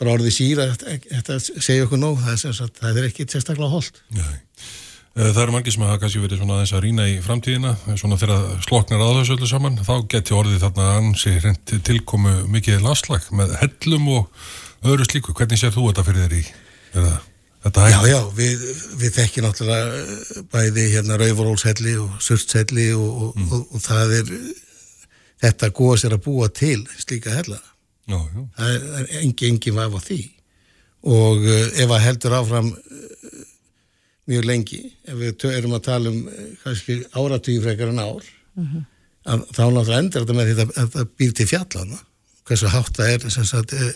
[0.00, 3.26] bara orðið síra, þetta, þetta segja okkur nóg, það er, sem sagt, það er ekki
[3.28, 4.00] sérstaklega holdt.
[4.16, 4.38] Nei.
[5.18, 8.18] Eh, Það eru margir sem hafa kannski verið svona aðeins að rýna í framtíðina, svona
[8.20, 13.26] þegar sloknar að þessu öllu saman, þá geti orðið þarna ansi reynd tilkomu mikið landslag
[13.34, 14.46] með hellum og
[14.86, 15.34] öðru slíku.
[15.34, 16.44] Hvernig sér þú þetta fyrir þér í?
[16.94, 18.62] Þetta Já, já, við,
[19.02, 24.30] við þekkjum náttúrulega eh, bæði hérna Rauðurólshelli og Surtshelli og, og, og, og það er,
[25.44, 27.58] þetta góðs er að búa til slíka hella.
[28.08, 28.46] Já, já.
[28.56, 30.20] Það er, það er engi, engi vaf á því
[31.10, 32.72] og uh, ef að heldur áfram
[34.30, 38.24] mjög lengi, ef við erum að tala um uh, kannski áratugir frekar en ár,
[39.26, 42.02] að, þá náttúrulega endur þetta með því að að það býr til fjallana,
[42.48, 43.92] hversu hátt það er, sagt, uh,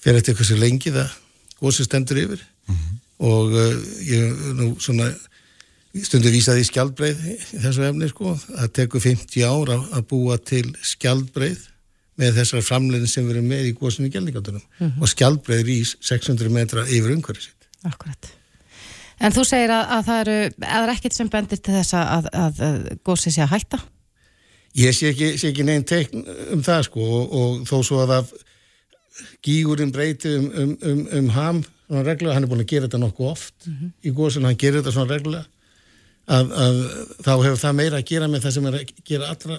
[0.00, 1.18] fyrir eftir hversu lengi það
[1.60, 2.46] gósi stendur yfir.
[3.20, 3.74] Og uh,
[4.08, 5.10] ég nú svona
[6.06, 10.38] stundu vísaði í skjaldbreið í þessu efni sko, það tekur 50 ár að, að búa
[10.38, 11.66] til skjaldbreið
[12.20, 17.16] með þessar framlegin sem erum með í góðsynni gælningatunum og skjaldbreið rís 600 metra yfir
[17.16, 17.70] umhverfið sitt.
[17.88, 18.30] Akkurat.
[19.20, 20.36] En þú segir að, að það eru,
[20.74, 23.80] er ekkert sem bendir til þess að, að, að gósið sé að hætta?
[24.78, 28.14] Ég sé ekki, sé ekki neinn teikn um það sko og, og þó svo að
[28.14, 28.32] það
[29.44, 33.00] gígurinn breyti um, um, um, um ham svona reglulega, hann er búin að gera þetta
[33.02, 33.66] nokkuð oft
[34.06, 35.46] í góðsynni, hann gerir þetta svona reglulega
[36.30, 36.80] að, að
[37.26, 39.58] þá hefur það meira að gera með það sem er að gera allra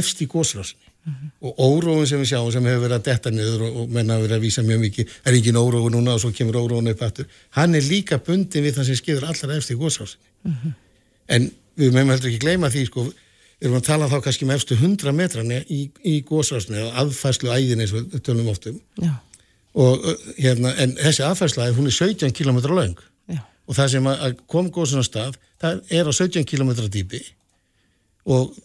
[0.00, 0.87] efst í góðsrásinni
[1.40, 4.26] og óróun sem við sjáum sem hefur verið að detta niður og, og menna að
[4.26, 7.28] vera að vísa mjög mikið er engin óróun núna og svo kemur óróun upp aftur.
[7.56, 10.74] Hann er líka bundin við það sem skeður allra efst í góðsrásinni
[11.28, 13.06] en við meðum heldur ekki gleyma því sko,
[13.62, 17.84] erum að tala þá kannski með efstu 100 metrani í, í góðsrásinni eða aðfærslu æðin
[17.84, 18.78] eins og tölum oft um.
[19.02, 19.14] Já,
[19.78, 20.06] og
[20.38, 24.72] hérna, en þessi aðfærsla hún er 17 km lang já, og það sem að kom
[24.74, 27.22] góðsinn á stað það er á 17 km dýpi.
[28.28, 28.56] Og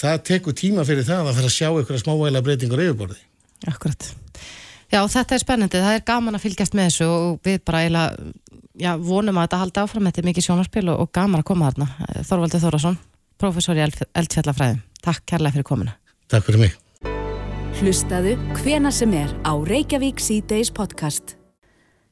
[0.00, 3.18] það tekur tíma fyrir það að fara að sjá einhverja smávægilega breytingur á yfirborði.
[3.70, 4.10] akkurat.
[4.90, 8.30] Já, þetta er spennandi, það er gaman að fylgjast með þessu og við bara eiginlega,
[8.80, 11.68] já, vonum að þetta haldi áfram, þetta er mikið sjónarspil og, og gaman að koma
[11.70, 11.86] þarna.
[12.26, 12.96] Þorvaldur Þórasson,
[13.38, 14.80] professor í Eld- eldfjallafræðum.
[15.06, 15.94] Takk kærlega fyrir komuna.
[16.32, 16.74] Takk fyrir mig.
[17.78, 21.36] Hlustaðu hvena sem er á Reykjavík C-Days podcast.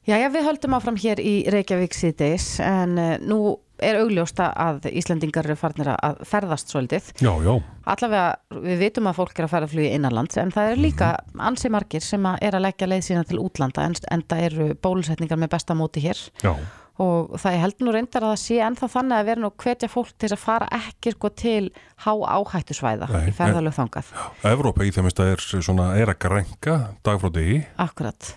[0.08, 5.46] Jæja, við höldum áfram hér í Reykjavík síðdeis en uh, nú er augljósta að Íslendingar
[5.48, 7.12] eru farnir að ferðast svolítið.
[7.22, 7.54] Já, já.
[7.88, 11.12] allavega við vitum að fólk er að fara að flugi innanlands en það er líka
[11.50, 15.40] ansi margir sem að er að leggja leið sína til útlanda en, það eru bólusetningar
[15.40, 16.52] með besta móti hér Já,
[16.98, 19.90] og það ég held nú reyndar að það sé ennþá þannig að vera nú hvetja
[19.92, 21.68] fólk til að fara ekki sko til
[22.04, 24.10] há áhættu svæða Nei, í ferðalög þangað.
[24.50, 27.60] Evrópa í þeim að er svona, er að grænka dag frá degi.
[27.86, 28.32] Akkurat.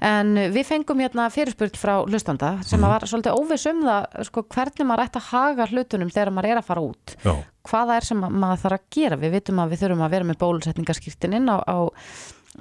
[0.00, 4.88] En við fengum hérna fyrirspurt frá hlustanda sem var svolítið óviss um það sko, hvernig
[4.88, 7.16] maður ætti að haga hlutunum þegar maður er að fara út.
[7.20, 7.34] Já,
[7.68, 9.18] Hvaða er sem maður þarf að gera?
[9.20, 11.78] Við vitum að við þurfum að vera með bólusetningarskýrtin inn á, á,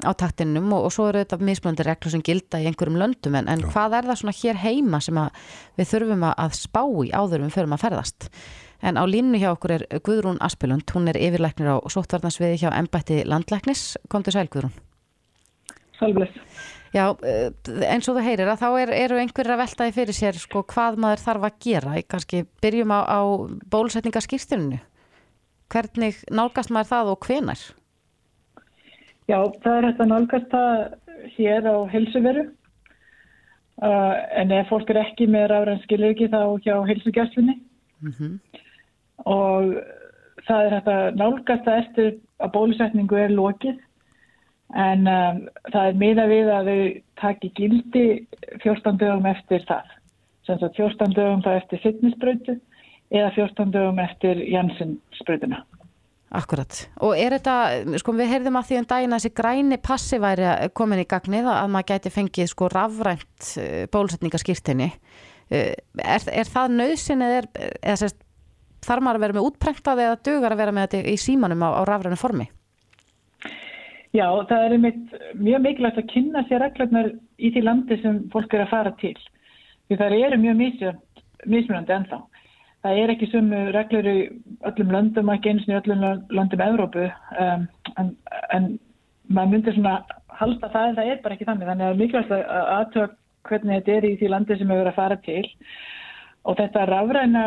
[0.05, 3.49] á taktinum og, og svo eru þetta mismunandi reglur sem gilda í einhverjum löndum en,
[3.51, 5.45] en hvað er það svona hér heima sem að
[5.79, 8.29] við þurfum að, að spá í áður en við förum að ferðast?
[8.79, 13.25] En á línu hjá okkur er Guðrún Aspilund, hún er yfirlæknir á sóttvarnarsviði hjá embætti
[13.27, 13.97] landlæknis.
[14.07, 14.71] Komdu sæl Guðrún.
[15.99, 16.37] Sælbless.
[16.95, 17.51] Já, eh,
[17.85, 20.97] eins og þú heyrir að þá er, eru einhverjir að veltaði fyrir sér sko hvað
[20.97, 21.97] maður þarf að gera.
[21.99, 23.19] Ég kannski byrjum á, á
[23.69, 24.79] bólusetningaskýrstuninu.
[25.69, 27.61] Hvernig nálgast maður það og hvenar?
[29.29, 30.79] Já, það er hægt að nálgast það
[31.35, 32.47] hér á helsuveru.
[33.79, 37.59] Uh, en ef fólk er ekki með rafræn skilirki þá hjá helsugjastlinni.
[39.29, 39.75] Og
[40.47, 42.09] það er hægt að nálgast það eftir
[42.41, 43.77] að bólusetningu er lokið.
[44.73, 46.81] En um, það er miða við að þau
[47.21, 48.05] taki gildi
[48.63, 49.95] 14 dögum eftir það.
[50.45, 52.57] Sem sagt 14 dögum það eftir fitnessbrötu
[53.13, 55.63] eða 14 dögum eftir Janssen-sprötuna.
[56.29, 56.75] Akkurat.
[57.01, 57.55] Og er þetta,
[57.97, 61.49] sko við heyrðum að því um daginn að þessi græni passi væri komin í gagnið
[61.49, 64.91] að maður gæti fengið sko rafrænt eh, bólusetningaskýrtinni.
[65.49, 67.41] Eh, Er, er það nöðsin eða,
[67.81, 68.19] eða sérst,
[68.85, 71.69] þarf maður að vera með útprentað eða dugar að vera með þetta í símanum á,
[71.73, 72.45] á rafrænu formi?
[74.13, 78.53] Já, það er einmitt mjög mikilvægt að kynna sér reglurnar í því landi sem fólk
[78.53, 79.15] er að fara til.
[79.89, 80.61] Því það eru mjög
[81.49, 82.21] mismunandi ennþá.
[82.85, 84.17] Það er ekki sumu reglur í
[84.69, 87.09] öllum löndum, ekki eins og í öllum löndum Evrópu,
[87.43, 87.65] um,
[87.99, 88.13] en,
[88.55, 88.69] en
[89.27, 89.97] maður myndir svona
[90.39, 91.67] halda það en það er bara ekki þannig.
[91.69, 93.09] Þannig að það er mikilvægt að aðtöða
[93.49, 95.43] hvernig þetta er í því landi sem hefur að fara til.
[96.47, 97.43] Og þetta rafræna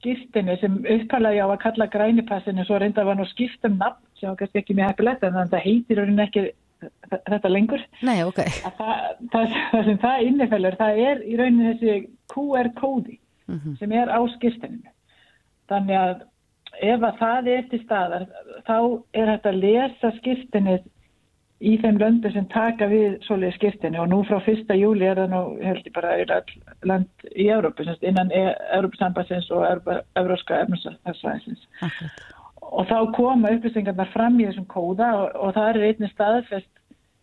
[0.00, 4.36] skiptinu sem uppkalagi á að kalla grænipassinu svo reynda var nú skipt um nafn sem
[4.36, 6.44] kannski ekki mjög heppilegt en það heitir raunin ekki
[7.10, 7.82] þetta lengur.
[8.06, 8.40] Nei, ok.
[8.64, 8.94] Að Það,
[9.32, 11.96] það, það sem það innifellur, það er í raunin þessi
[13.50, 14.94] QR-kóði sem er á skirtininu.
[15.70, 16.22] Þannig að
[16.80, 18.24] ef að það er til staðar,
[18.66, 18.78] þá
[19.12, 20.88] er þetta að lesa skirtinnið
[21.60, 24.70] í þeim löndu sem taka við svoleiði skirtinni og nú frá 1.
[24.80, 26.40] júli er það nú, held ég bara,
[26.88, 28.44] land í semst, innan e
[28.78, 31.66] Európusambassins og efnarsvæðisins.
[31.84, 32.22] Akkurat.
[32.70, 36.70] Og þá koma upplýsingarnar fram í þessum kóða og, og það er einnig staðfest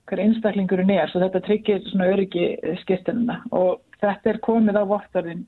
[0.07, 2.45] hver einstaklingurinn er, svo þetta tryggir svona öryggi
[2.83, 5.45] skirtinuna og þetta er komið á vottarðin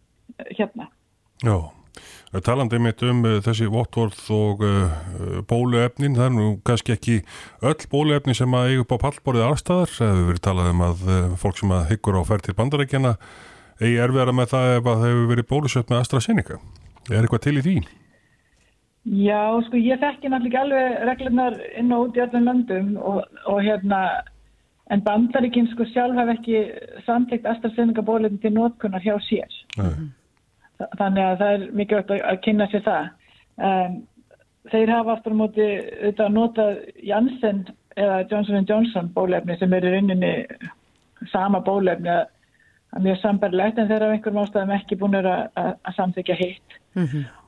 [0.55, 0.89] hérna.
[1.43, 1.57] já.
[2.45, 7.15] Talandi mitt um uh, þessi vottorð og uh, bóluefnin, það er nú kannski ekki
[7.65, 9.95] öll bóluefni sem að eiga upp á pallborðið allstaðar.
[9.95, 11.07] Það hefur verið talað um að
[11.41, 13.15] fólk sem að hyggur á færð til bandarækjana
[13.79, 16.59] eigi erfiðara með það ef að það hefur verið bólusett með AstraZeneca.
[17.09, 17.75] Er eitthvað til í því?
[19.09, 23.21] Já, sko, ég þekki náttúrulega ekki alveg reglurnar inn og út í öllum löndum og,
[23.49, 24.01] og hérna,
[24.91, 26.63] en bandaríkinn sko sjálf hef ekki
[27.07, 29.55] samtíkt AstraZeneca bólefni til notkunar hjá sér.
[29.79, 30.09] Nei.
[30.79, 33.09] Þa- Þannig að það er mikilvægt að, kynna sér það.
[33.69, 33.95] Um,
[34.71, 36.65] þeir hafa aftur á móti auðvitað að nota
[37.03, 37.63] Janssen
[37.99, 40.33] eða Johnson Johnson bólefni sem er í rauninni
[41.33, 42.29] sama bólefni að,
[43.03, 45.27] mjög sambarlegt en þeir hafa einhverjum ástæðum ekki búin að,
[45.59, 46.77] að, að samþykja hitt.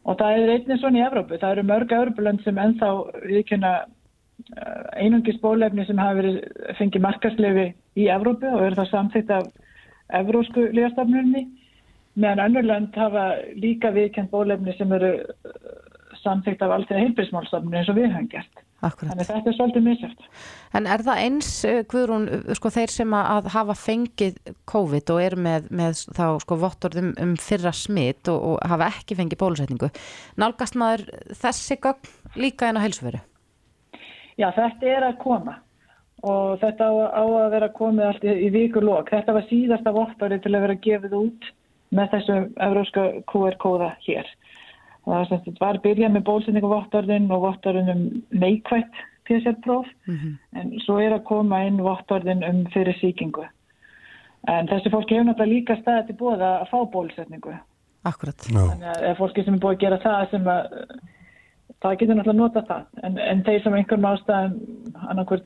[0.06, 1.38] Og það er einnig svona í Evrópu.
[1.42, 2.90] Það eru mörg Evrópulönd sem ennþá
[3.30, 6.38] viðkynna uh, einungis bólefni sem hafa verið
[6.78, 7.66] fengið markaslefi
[7.96, 9.50] í Evrópu og eru það samþýtt af
[10.22, 11.48] Evrósku lífastafnunni
[12.20, 15.62] meðan önnur lönd hafa líka viðkjönd bólefni sem eru uh,
[16.24, 18.66] samþýtt af alltaf heilbrísmálstafnunni eins og við höfum gert.
[18.82, 19.12] Akkurat.
[19.12, 20.22] Þannig þetta er svolítið misjöft.
[20.74, 25.22] En er það eins, eh, Guðrún, eh, sko þeir sem að hafa fengið COVID og
[25.22, 29.92] eru með, með þá sko vottorðum um fyrra smitt og, og hafa ekki fengið bólusetningu,
[30.42, 32.10] nálgast maður þessi gögn
[32.42, 33.22] líka en á heilsuveru?
[34.42, 35.60] Já, þetta er að koma
[36.26, 39.10] og þetta á, á að vera komið allt í, í vikulok.
[39.14, 41.52] Þetta var síðasta vottorði til að vera gefið út
[41.96, 44.28] með þessu evróska QR-kóða hér.
[45.06, 49.88] Það var byrjað með bólsendingu vottorðin og vottorðin um neikvætt PCR-próf
[50.58, 53.48] en svo er að koma inn vottorðin um fyrir síkingu.
[54.50, 57.56] En þessi fólki hefur náttúrulega líka staðið til bóða að fá bólusetningu.
[58.10, 58.46] Akkurat.
[58.50, 58.62] Já.
[58.72, 60.62] Þannig að ef fólki sem er búið að gera það sem að
[61.82, 62.88] það getur náttúrulega nota það.
[63.04, 64.56] En, en þeir sem einhverjum ástæðum
[65.10, 65.46] annarkvöld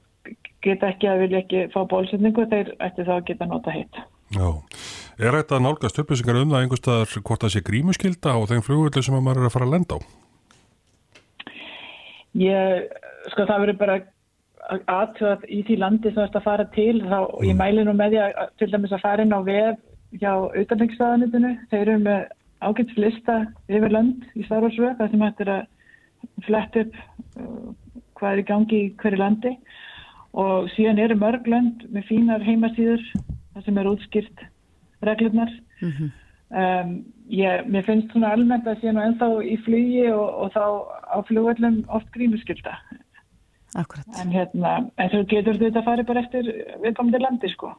[0.65, 3.99] geta ekki að vilja ekki fá bólusetningu, þeir ætti þá að geta nota hitt.
[4.35, 4.47] Já.
[5.15, 9.15] Er þetta nálgast upplýsingar um það einhverstaðar hvort það sé grímuskylda á þeim flugvöldu sem
[9.15, 9.99] að maður er að fara að lenda á?
[12.35, 12.89] Ég,
[13.31, 13.95] sko það verður bara
[14.91, 16.97] aðtöðað í því landi sem þetta fara til.
[17.05, 19.77] Þá, og ég mæli nú með því að til dæmis að fara inn á vef
[20.19, 22.25] hjá auðvitaðningsstaðanitinu, þeir eru með
[22.65, 23.37] ágætt lista
[23.69, 26.99] yfir land í starfarsvöð, það sem hættir að flett upp
[27.39, 27.71] uh,
[28.19, 29.53] hvað er í gangi í hverju landi.
[30.35, 33.07] Og síðan eru mörg lönd með fínar heimasýður
[33.55, 34.45] það sem er útskýrt
[35.09, 35.51] reglurnar.
[36.55, 36.91] Um,
[37.33, 40.65] ég, mér finnst svona almennt að sé nú ennþá í flugi og, og þá
[41.09, 42.77] á flugvöllum oft grímuskylda.
[43.75, 44.07] Akkurat.
[44.21, 46.47] en hérna, en þú getur þetta að fara bara eftir
[46.83, 47.73] viðkomandi landi sko.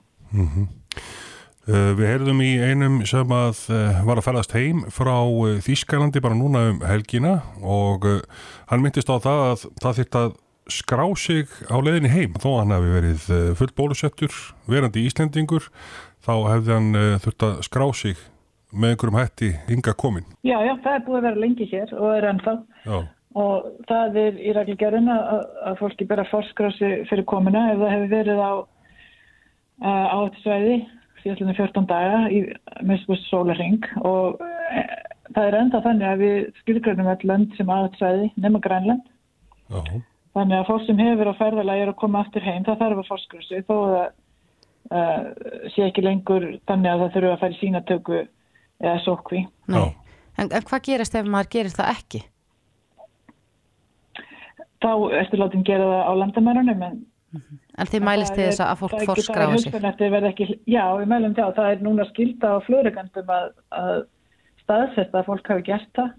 [1.67, 6.21] Uh, við heyrðum í einum sem að uh, var að ferðast heim frá uh, Þýskalandi
[6.23, 8.21] bara núna um helgina og uh,
[8.71, 10.37] hann myndist á það að það þýrt að
[10.77, 13.27] skrá sig á leiðinni heim þó að hann hefði verið
[13.59, 14.39] full bólusettur
[14.71, 15.67] verandi Íslendingur
[16.27, 18.23] þá hefði hann uh, þurft að skrá sig
[18.75, 22.09] með einhverjum hætti ynga komin Já, já, það er búið að vera lengi hér og
[22.13, 22.57] er ennþá.
[22.87, 22.99] Já,
[23.37, 28.13] og það er í reglgerðin að, að fólki bera forskrási fyrir komuna ef það hefur
[28.15, 28.53] verið á
[29.87, 30.77] áhættisvæði
[31.21, 32.43] síðastlega 14 daga í
[32.89, 34.83] misbúst sólarring og uh,
[35.35, 39.05] það er enda þannig að við skilgrænum öll lönd sem áhættisvæði nema Grænland.
[39.69, 39.83] Já,
[40.37, 43.11] þannig að fólk sem hefur á ferðalagi er að koma aftur heim það þarf að
[43.11, 44.01] forskrási þó að
[44.91, 45.29] uh,
[45.75, 49.45] sé ekki lengur þannig að það þurfa að fara í sínatöku eða sókvi.
[49.73, 52.27] En, en hvað gerist ef maður gerir það ekki?
[54.83, 57.05] þá ertu látin gera það á landamærunum en
[57.77, 59.75] En þið mælist til þess að fólk forskráa sig?
[59.77, 61.51] Ekki, já, við mælum það.
[61.59, 63.99] Það er núna skilta á flugregandum að, að
[64.63, 66.15] staðsetta að fólk hafi gert það.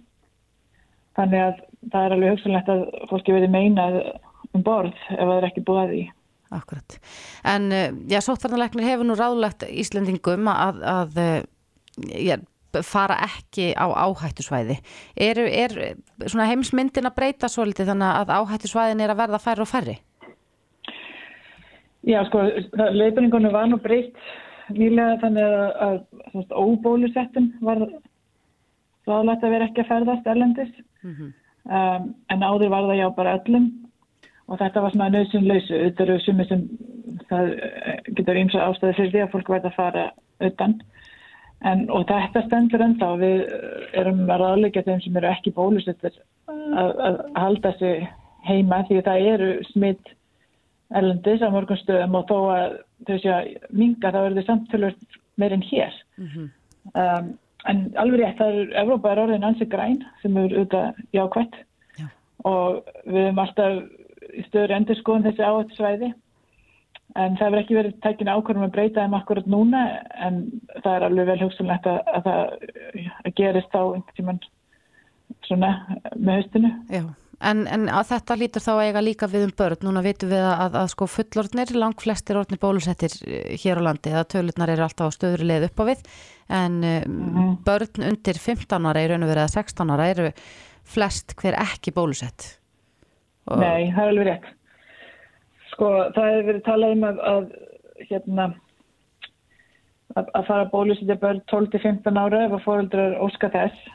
[1.17, 1.63] Þannig að
[1.95, 3.97] það er alveg hugsanlegt að fólki verið meinað
[4.51, 6.03] um borð ef það er ekki búið að því.
[6.54, 7.00] Akkurat.
[7.44, 11.40] En uh, já, sóttvarnalegnir hefur nú ráðlegt Íslendingum að, að uh,
[12.08, 12.38] já,
[12.86, 14.78] fara ekki á áhættusvæði.
[15.16, 15.78] Er, er
[16.26, 19.96] svona heimsmyndin að breyta svolítið þannig að áhættusvæðin er að verða færri og færri?
[22.08, 22.44] Já, sko,
[22.96, 24.16] leifinningunum var nú breytt
[24.76, 25.98] nýlega þannig að, að,
[26.40, 27.84] að óbólusettum var
[29.08, 30.72] ráðlegt að vera ekki að ferðast erlendis.
[31.04, 33.68] um, en áður var það já bara öllum
[34.48, 35.80] og þetta var svona nöðsynlausu.
[35.86, 36.68] Þetta eru sumi sem
[37.30, 40.06] það eh, getur eins og ástæði fyrir því að fólk verða að fara
[40.48, 40.78] utan.
[41.66, 43.40] En, og þetta stendur ennþá, við
[43.98, 48.06] erum að ráðleika þeim sem eru ekki bólusettir að, að halda sig
[48.46, 50.14] heima því að það eru smitt
[50.96, 54.96] erlendis á mörgum stöðum og þó að þau sé að minga þá eru þau samtölur
[55.42, 55.98] meir en hér.
[56.94, 57.34] Um,
[57.68, 61.58] en alveg rétt, það er Evrópa er orðin ansi græn sem eru auðvitað jákvætt
[61.98, 62.08] Já.
[62.48, 63.82] og við höfum alltaf
[64.47, 66.13] stöður endur skoðum þessi áhættisvæði
[67.17, 69.84] en það hefur ekki verið tækina ákvörðum að breyta þeim akkurat núna
[70.28, 70.41] en
[70.84, 72.41] það er alveg vel hugsanlegt að, að það
[73.23, 74.43] að gerist þá einhvern tímann
[75.47, 75.71] svona
[76.15, 76.73] með haustinu.
[76.91, 77.06] Já.
[77.38, 79.84] En, en þetta lítur þá eiga líka við um börn.
[79.86, 83.88] Núna vitum við að, að, að sko fullorðnir, langt flestir orðnir bólusettir eh, hér á
[83.91, 86.02] landi, að tölurnar eru alltaf á stöðri leið upp á við,
[86.58, 90.32] en um, börn undir 15 ára í raun og verið að 16 ára eru
[90.88, 92.57] flest hver ekki bólusett.
[93.56, 94.48] Nei, það er alveg rétt.
[95.72, 98.48] Sko, það hefur verið talað um að, að hérna
[100.16, 103.86] að, að fara að bólusetja börn 12-15 ára ef að fóreldrar óska þess.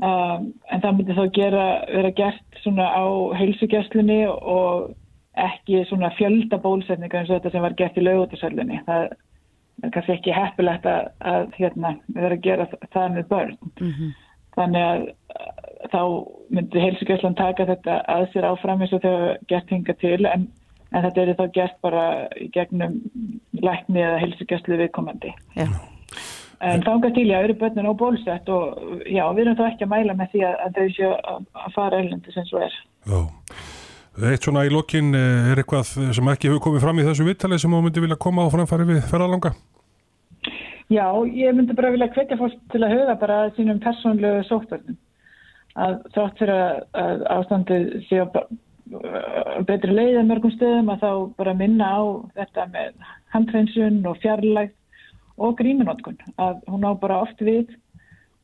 [0.00, 3.04] Um, en það myndi þá gera, vera gert svona á
[3.36, 4.94] heilsugjastlunni og
[5.40, 8.80] ekki svona fjölda bólusetninga eins og þetta sem var gert í laugutasöllunni.
[8.86, 13.58] Það er kannski ekki heppilegt að, að hérna, verðum að gera það með börn.
[14.56, 15.04] Þannig að
[15.92, 16.02] þá
[16.54, 20.46] myndi heilsugjastlan taka þetta að sér áfram eins og þau hafa gert hinga til en,
[20.90, 22.04] en þetta er þá gert bara
[22.38, 23.00] í gegnum
[23.60, 25.34] lækni eða heilsugjastlu viðkomandi.
[25.58, 25.68] Já.
[26.60, 29.92] En þangað til já, eru börnin á bólsett og já, við erum þá ekki að
[29.94, 32.80] mæla með því að, að þau séu að, að fara erlendis eins og er.
[33.08, 33.20] já.
[34.20, 37.56] Eitt svona í lokin eh, er eitthvað sem ekki hefur komið fram í þessu vittali
[37.62, 39.54] sem þú myndi vilja koma á framfæri við ferðalanga?
[40.90, 44.98] Já, ég myndi bara vilja hvetja fólk til að huga bara að sínum persónlegu sóttvörnum.
[45.78, 46.56] Að þátt fyrir
[46.98, 48.26] að, ástandið sé á
[49.68, 52.02] betri leið en mörgum stöðum að þá bara minna á
[52.34, 53.04] þetta með
[53.34, 54.74] handhreinsun og fjarlægt
[55.38, 56.18] og gríminótkun.
[56.42, 57.70] Að hún á bara oft við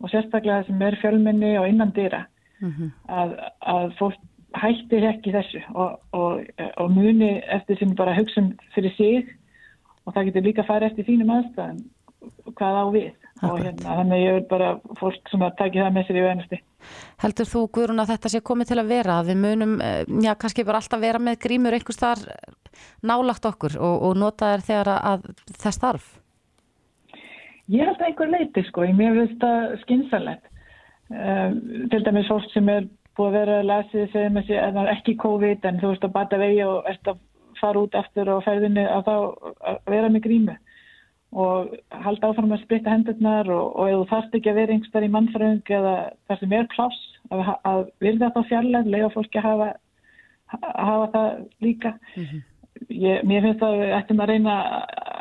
[0.00, 2.22] og sérstaklega það sem er fjölminni og innan dýra.
[3.10, 4.22] Að, að fólk
[4.56, 6.46] hættir ekki þessu og, og,
[6.80, 9.34] og muni eftir sem bara hugsa um fyrir sig
[10.06, 11.82] og það getur líka að fara eftir þínum aðstæðum
[12.56, 16.06] hvað á við og hérna, þannig ég vil bara fólk sem að taki það með
[16.08, 16.60] sér í venasti.
[17.22, 19.18] Heldur þú, Guðrún, að þetta sé komið til að vera?
[19.20, 22.22] Að við munum, eh, já, kannski bara alltaf vera með grímur einhvers þar
[23.02, 26.12] nálagt okkur og, og nota þær þegar að, að það starf?
[27.66, 30.52] Ég held að einhver leiti sko, ég mér finnst það skynsalegt.
[31.06, 31.58] Um,
[31.90, 35.16] til dæmis fólk sem er búið að vera að með sér að það er ekki
[35.22, 37.20] COVID en þú veist að bata vegi og ert að
[37.60, 39.14] fara út aftur og ferðinni að þá
[39.70, 40.56] að vera með grímu
[41.36, 45.06] og halda áfram að spritta hendurnar og, og ef þú þarft ekki að vera starf
[45.06, 45.94] í mannfröng eða
[46.28, 49.70] það sem er pláss að, að virða þetta á fjarlæg lega fólki að hafa,
[50.56, 51.30] hafa það
[51.66, 51.96] líka
[52.92, 54.54] Ég, mér finnst að við ættum að reyna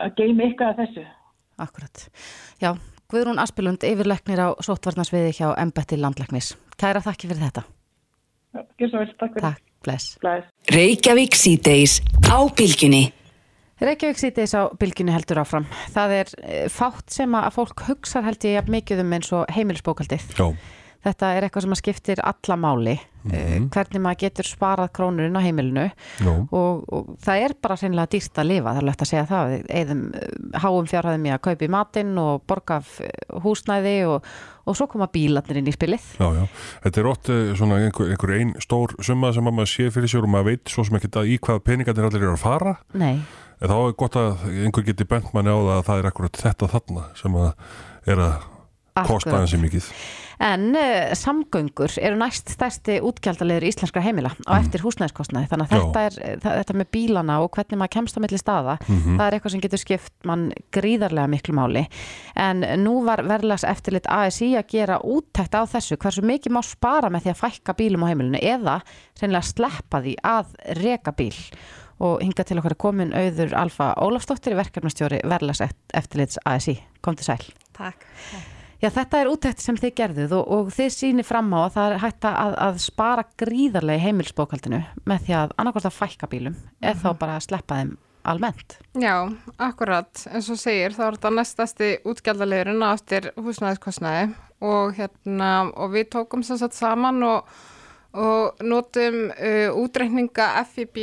[0.03, 1.05] að geima eitthvað af þessu
[1.55, 2.01] Akkurat.
[2.59, 2.73] Já,
[3.11, 6.55] Guðrún Aspilund, yfirleiknir á sóttvarnarsviði hjá Embetti Landlæknis.
[6.75, 7.63] Kæra þakki fyrir þetta.
[8.79, 10.07] Gjör svo vel, takk fyrir Takk, bless.
[10.23, 10.49] Bless.
[10.75, 13.05] Reykjavík síðdeis á bylgjunni.
[13.83, 15.65] Reykjavík síðdeis á bylgjunni heldur áfram.
[15.91, 20.29] Það er eh, fátt sem að fólk hugsar held ég mikið um eins og heimilisbókaldið.
[20.37, 20.47] Já,
[21.05, 25.41] Þetta er eitthvað sem að skiptir alla máli, mm hvernig maður getur sparað krónurinn á
[25.41, 25.83] heimilinu
[26.53, 29.53] og, og það er bara seinlega dýrt að lifa, það er lögt að segja það,
[29.79, 30.03] eðum
[30.61, 34.29] háum fjárhæðum í að kaupa í matinn og borga eh, húsnæði og,
[34.65, 36.05] og svo koma bílarnir inn í spilið.
[36.21, 36.43] já, já.
[36.85, 40.29] Þetta er ótt svona einhver, einhver ein stór summa sem að maður sé fyrir sér
[40.29, 42.77] og maður veit svo sem ekki í hvað peningarnir allir eru að fara.
[42.93, 43.17] Nei,
[43.61, 46.43] En þá er gott að einhver geti bent manni á það að það er akkurat
[46.43, 47.49] þetta þarna sem að
[48.05, 48.35] er að
[48.95, 49.41] kosta Akkurat.
[49.41, 49.87] hansi mikið.
[50.45, 55.49] En uh, samgöngur eru næst stærsti útgjaldalegur íslenskra heimila á eftir húsnæðiskostnaði.
[55.51, 58.77] Þannig að þetta, er, það, þetta með bílana og hvernig maður kemst á milli staða
[58.87, 61.85] það er eitthvað sem getur skipt mann gríðarlega miklu máli.
[62.39, 67.11] En nú var verðlags eftirlit ASI að gera úttækt á þessu hversu mikið má spara
[67.11, 68.81] með því að fækka bílum á heimilinu eða
[69.21, 71.35] reynilega sleppa því að reka bíl
[72.03, 77.47] og hinga til okkar komin auður Alfa Ólafsdóttir verkefnastjóri verðlags eftirlits ASI kom til sæl
[77.75, 78.05] Takk.
[78.83, 81.93] Já, þetta er úttækt sem þið gerðuð og, og þið sýnir fram á að það
[81.93, 86.57] er hægt að, að spara gríðarlega í heimilsbókaldinu með því að annarkvæmst að fækka bílum
[86.81, 87.93] eða þá bara að sleppa þeim
[88.25, 88.77] almennt.
[88.97, 89.15] Já,
[89.61, 94.27] akkurat, eins og segir, þá er þetta næstasti útgjaldaleirinn á eftir húsnæðiskostnaði
[94.65, 97.49] og hérna, og við tókum sem sagt saman og,
[98.15, 101.01] og notum uh, útreikninga FIB,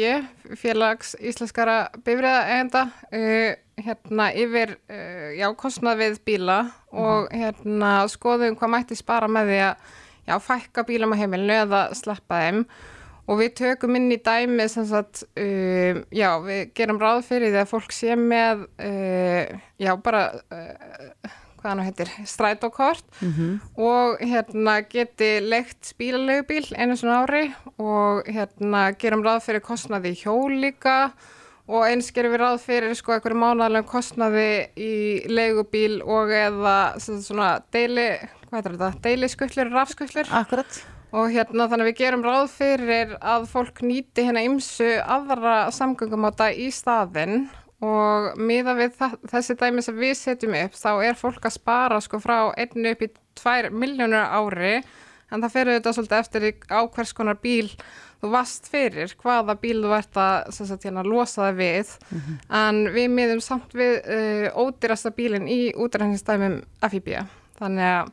[0.58, 6.58] félags íslenskara bifriða eigenda, uh, hérna yfir, uh, já, kostnað við bíla
[6.92, 9.92] og hérna skoðum hvað mætti spara með því að,
[10.30, 12.64] já, fækka bílum á heimilinu eða sleppa þeim.
[13.30, 17.60] Og við tökum inn í dæmi sem sagt, uh, já, við gerum ráð fyrir því
[17.60, 23.04] að fólk sé með, uh, já, bara, uh, hvað hann heitir, strætókort.
[23.78, 27.44] Og hérna geti leikt bílaleigubíl einu svona ári
[27.78, 31.12] og hérna gerum ráð fyrir kostnaði í hjól líka.
[31.72, 34.94] Og eins gerum við ráð fyrir sko einhverju mánaðlega kostnaði í
[35.30, 38.08] leigubíl og eða svona deili,
[38.50, 40.80] hvað heitir þetta, deili skuttlur, rafskuttlur Akkurat.
[41.14, 46.50] og hérna þannig að við gerum ráð fyrir að fólk nýti hérna ymsu aðra samgöngumáta
[46.52, 47.46] í staðinn
[47.82, 48.94] og miða við
[49.30, 53.02] þessi dæmi sem við setjum upp þá er fólk að spara sko frá einu upp
[53.02, 54.76] í tvær miljónur ári.
[55.32, 57.70] En það fer auðvitað svolítið eftir á hvers konar bíl
[58.22, 61.92] þú vast fyrir, hvaða bíl þú ert að sagt, hérna, losa það við.
[62.52, 66.60] En við miðum samt við uh, ódýrasta bílinn í útræðningsdæmum
[66.92, 67.14] FIB
[67.58, 68.12] þannig að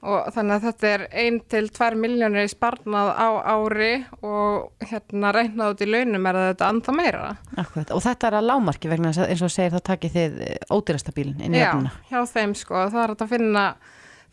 [0.00, 3.90] og þannig að þetta er 1-2 miljónir í sparnað á ári
[4.24, 7.24] og hérna reiknað út í launum er þetta anþá meira.
[7.60, 7.92] Akkurat.
[7.92, 10.38] Og þetta er að lámarki vegna þess að eins og segir þá takið þið
[10.72, 11.92] ódýrasta bílinn inn í Já, öfnuna.
[12.08, 13.64] hjá þeim sko, það er að finna,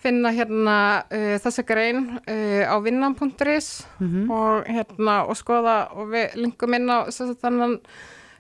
[0.08, 3.72] finna hérna uh, þessa grein uh, á vinnan.is
[4.32, 7.82] og hérna og skoða og við linkum inn á sem sagt, þannig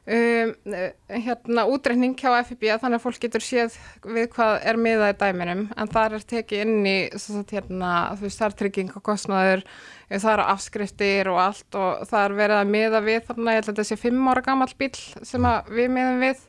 [0.07, 3.75] um, uh, hérna útreikning hjá FIB þannig að fólk getur séð
[4.07, 5.65] við hvað er miðað í dæminum.
[5.75, 7.91] En þar er tekið inn í sagt, hérna,
[8.21, 12.39] veist, það er trygging og kostnaður eh, það eru afskriftir og allt og það er
[12.41, 15.51] verið að miða við þarna, ég held að þetta sé fimm ára gamall bíl sem
[15.51, 16.43] að við miðum við.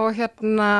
[0.00, 0.70] Og hérna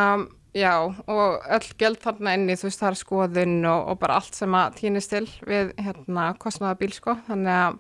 [0.55, 4.35] já og öll gæld þarna inni þú veist það er skoðun og, og bara allt
[4.35, 7.15] sem að týnist til við hérna kostnaða bíl sko.
[7.29, 7.79] Þannig að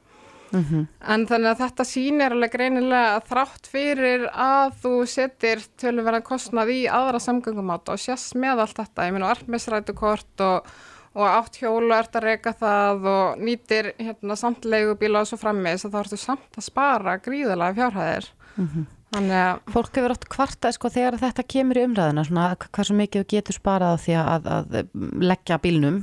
[0.50, 6.72] en þannig að þetta sýnir alveg greinilega að þrátt fyrir að þú setir tölverðan kostnað
[6.74, 9.06] í aðra samgöngumáta og sést með allt þetta.
[9.06, 10.72] Ég meina armisrætukort og
[11.18, 15.96] og átt hjólu ert að reyka það og nýtir hérna samtlegubíla og svo frammeðis að
[15.96, 18.28] þá ertu samt að spara gríðalega fjárhæðir.
[19.10, 23.24] Þannig að Fólk hefur átt kvartað sko þegar þetta kemur í umræðina svona hversu mikið
[23.24, 24.76] þú getur sparað á því að, að
[25.32, 25.98] leggja bílnum.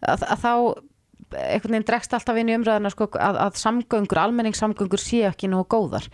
[0.00, 0.52] Að, að þá
[1.38, 5.64] einhvern veginn dregst alltaf inn í umræðina sko að, að samgöngur, almenningssamgöngur séu ekki nú
[5.68, 6.08] góðar.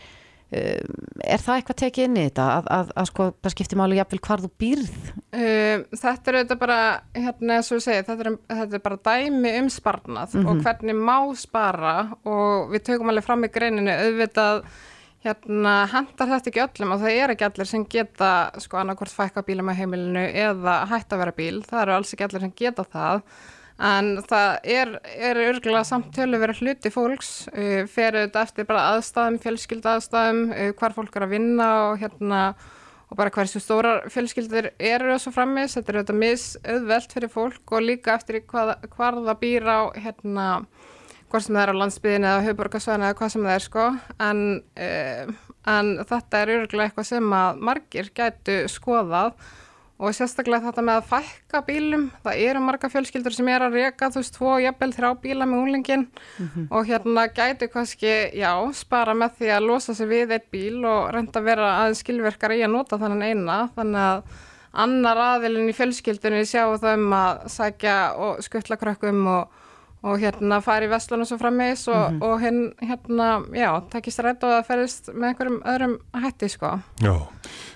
[0.50, 3.98] Um, er það eitthvað tekið inn í þetta að, að, að sko það skiptir máli
[4.00, 4.96] jafnvel hvar þú býrð?
[5.30, 6.78] Um, þetta er auðvitað bara,
[7.14, 10.98] hérna eins og við segja, þetta er, þetta er bara dæmi um sparnað og hvernig
[10.98, 11.92] má spara
[12.26, 14.64] og við tökum alveg fram í greininu auðvitað
[15.22, 19.44] hérna hendar þetta ekki öllum og það er ekki allir sem geta sko annarkvort fækka
[19.46, 22.86] bílum á heimilinu eða hætt að vera bíl, það eru alls ekki allir sem geta
[22.88, 23.22] það
[23.80, 28.84] en það er, er örgulega samt tölur verið hluti fólks uh, fer auðvitað eftir bara
[28.94, 32.42] aðstæðum, fjölskylda aðstæðum, uh, hvar fólk er að vinna og hérna
[33.10, 37.74] og bara hversu stórar fjölskyldur eru og svo frammis, þetta er auðvitað misauðvelt fyrir fólk
[37.74, 40.46] og líka eftir hvað, hvar það býr á hérna
[41.30, 43.86] hvort sem það er á landsbyðin eða höfuborgarsvæðin eða hvað sem það er sko.
[44.26, 44.44] En,
[44.84, 45.34] uh,
[45.70, 49.34] en þetta er örgulega eitthvað sem að margir gætu skoðað
[50.00, 54.08] og sérstaklega þetta með að fækka bílum, það eru marga fjölskyldur sem er að reyka,
[54.08, 56.66] þú veist, tvo jafnvel þrjá bíla með úlingin mm -hmm.
[56.70, 61.12] og hérna gætu kannski, já, spara með því að losa sig við eitt bíl og
[61.12, 64.22] reynda að vera aðeins skilverkar í að nota þannig eina, þannig að
[64.72, 69.59] annar aðilin í fjölskyldunni sjáu þau um að sækja og skuttla krökkum og
[70.00, 72.22] og hérna fari í Vestlun og svo frammeðis og, mm -hmm.
[72.24, 76.70] og hinn hérna, já, takkist rætt og það ferist með einhverjum öðrum hætti, sko.
[77.02, 77.16] Já,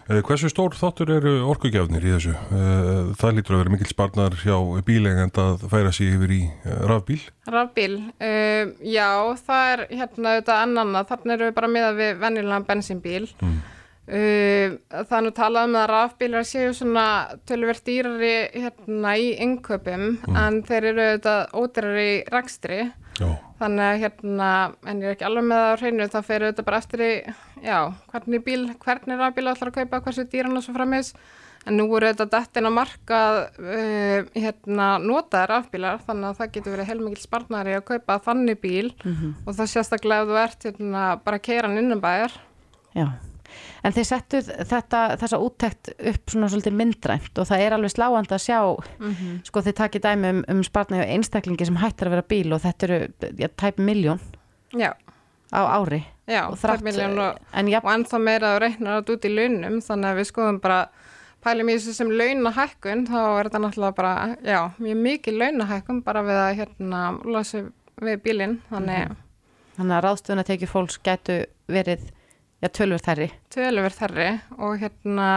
[0.08, 2.32] eh, hversu stór þáttur eru orkugjafnir í þessu?
[2.32, 6.86] Eh, það lítur að vera mikil sparnar hjá bílegend að færa sig yfir í eh,
[6.88, 7.20] rafbíl?
[7.46, 12.66] Rafbíl, uh, já, það er hérna auðvitað annan, þannig eru við bara miða við vennilega
[12.66, 13.28] bensinbíl.
[13.42, 13.60] Mm.
[14.04, 17.04] Uh, það er nú talað um að rafbílar séu svona
[17.48, 20.36] tölverkt dýrari hérna í innköpum mm.
[20.36, 22.82] en þeir eru auðvitað ódýrari í rækstri
[23.62, 24.50] þannig að hérna,
[24.84, 27.10] en ég er ekki alveg með það á hreinu, það fer auðvitað bara eftir í
[27.64, 27.78] já,
[28.12, 31.12] hvernig bíl, hvernig rafbíl ætlar að kaupa, hversu dýran og svo framins
[31.64, 33.24] en nú eru auðvitað dettin að marka
[33.56, 38.90] uh, hérna notaði rafbílar þannig að það getur verið heilmikið sparnari að kaupa þannig bíl.
[39.00, 39.36] Mm -hmm.
[39.46, 42.36] og það sérstaklega ef þú ert hérna bara keiran innanbæjar.
[42.92, 43.08] Já
[43.84, 48.32] En þeir settu þetta, þessa úttekt upp svona svolítið myndrænt og það er alveg sláand
[48.32, 48.60] að sjá,
[48.98, 49.38] mm -hmm.
[49.48, 52.86] sko þeir takir dæmi um, um spartnægu einstaklingi sem hættir að vera bíl og þetta
[52.86, 52.98] eru
[53.38, 54.20] ja, tæp miljón
[55.52, 56.04] á ári.
[56.26, 57.38] Já, tæp miljón og,
[57.82, 60.88] og ennþá meira að reyna þetta út í launum þannig að við skoðum bara
[61.44, 66.22] pælum í þessu sem launahækkun þá er þetta náttúrulega bara, já, mjög mikið launahækkun bara
[66.24, 67.66] við að hérna losa
[68.00, 69.04] við bílinn, þannig.
[69.04, 69.20] Mm -hmm.
[69.76, 72.02] Þannig að ráðstöðun að tekið fólks getur verið
[72.64, 73.24] Já, tölverð þerri.
[73.52, 75.28] Tölverð þerri og hérna,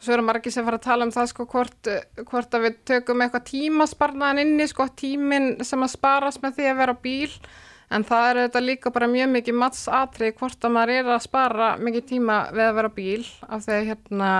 [0.00, 1.90] svo eru margir sem fara að tala um það sko hvort,
[2.30, 6.80] hvort að við tökum eitthvað tímasparnaðan inni, sko tíminn sem að sparast með því að
[6.80, 7.36] vera á bíl.
[7.92, 11.68] En það er þetta líka bara mjög mikið mattsatrið hvort að maður er að spara
[11.84, 13.28] mikið tíma við að vera á bíl.
[13.44, 14.32] Af því að hérna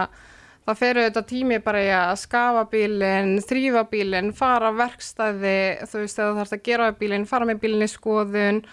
[0.64, 6.06] það feru þetta tími bara í að skafa bílinn, þrýfa bílinn, fara á verkstæði, þú
[6.06, 8.64] veist þegar þú þarfst að gera á bílinn, fara með bílinn í skoðun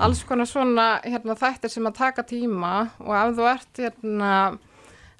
[0.00, 4.32] alls konar svona hérna, þættir sem að taka tíma og ef þú ert hérna,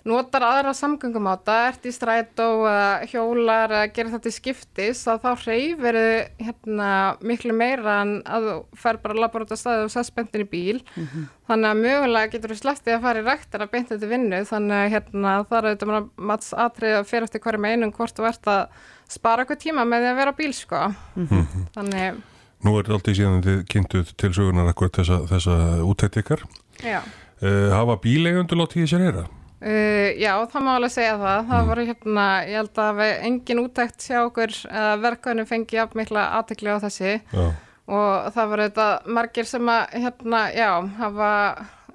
[0.08, 5.02] notar aðra samgöngum á þetta, ert í strætó eða hjólar eða gerir þetta í skiptis
[5.12, 6.88] að þá hreyfir þið hérna,
[7.32, 8.54] miklu meira en að þú
[8.84, 11.28] fer bara að labba út á staði og sess bentin í bíl mm -hmm.
[11.50, 14.76] þannig að mögulega getur þú slepptið að fara í rættin að beinta þetta vinnu þannig
[14.80, 18.46] að hérna, það er þetta mats atrið að fyrir eftir hverju meinum hvort þú ert
[18.46, 18.66] að
[19.08, 20.94] spara eitthvað tíma með því að vera á bíl sko.
[21.16, 21.66] mm -hmm.
[21.74, 22.22] þannig
[22.60, 25.54] Nú er alltaf síðan þið kynntuð til sögunar akkur þessa, þessa
[25.88, 26.42] útættikar.
[26.84, 27.00] Já.
[27.40, 29.24] Uh, hafa bílegundur látið því sér eira?
[29.60, 31.40] Uh, já, það má alveg segja það.
[31.48, 31.70] Það mm.
[31.70, 36.76] voru hérna, ég held að engin útækt sjá okkur uh, verkefni fengi af mikla aðtekli
[36.76, 37.46] á þessi já.
[37.88, 38.88] og það voru þetta
[39.18, 41.34] margir sem að hérna, já, hafa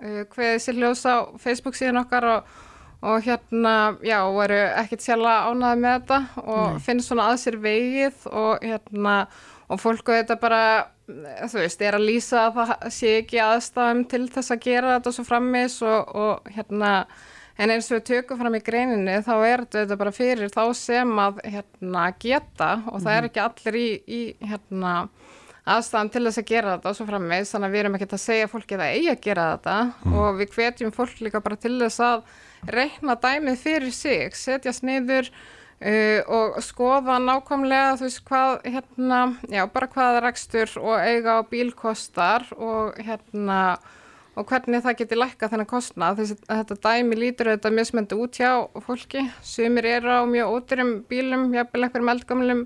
[0.06, 2.54] hveðið sér ljós á Facebook síðan okkar og,
[3.06, 6.82] og hérna, já, voru ekkert sjálfa ánaði með þetta og Nei.
[6.90, 9.20] finnst svona að sér vegið og hérna
[9.70, 10.64] og fólk og þetta bara
[11.06, 15.16] þú veist, er að lýsa að það sé ekki aðstæðum til þess að gera þetta
[15.16, 16.92] svo frammis og, og hérna
[17.56, 21.14] en eins og við tökum fram í greininni þá er þetta bara fyrir þá sem
[21.22, 23.30] að hérna geta og það er mhm.
[23.30, 24.96] ekki allir í, í hérna
[25.66, 28.22] aðstæðan til þess að gera þetta og svo frammeins þannig að við erum ekki að
[28.22, 30.18] segja fólki að það eigi að gera þetta mm.
[30.22, 32.28] og við hvetjum fólk líka bara til þess að
[32.76, 35.32] reikna dæmið fyrir sig, setjast niður
[35.76, 39.18] Uh, og skoða nákvæmlega þú veist hvað hérna,
[39.52, 43.76] já bara hvað rekstur og eiga á bíl kostar og hérna
[44.40, 46.22] og hvernig það getur lækka þennan kostnað.
[46.22, 48.52] Þess að þetta dæmi lítur þetta mjög smendu út hjá
[48.88, 52.66] fólki, sumir eru á mjög ótyrum bílum, jáfnvel einhverjum eldgamlum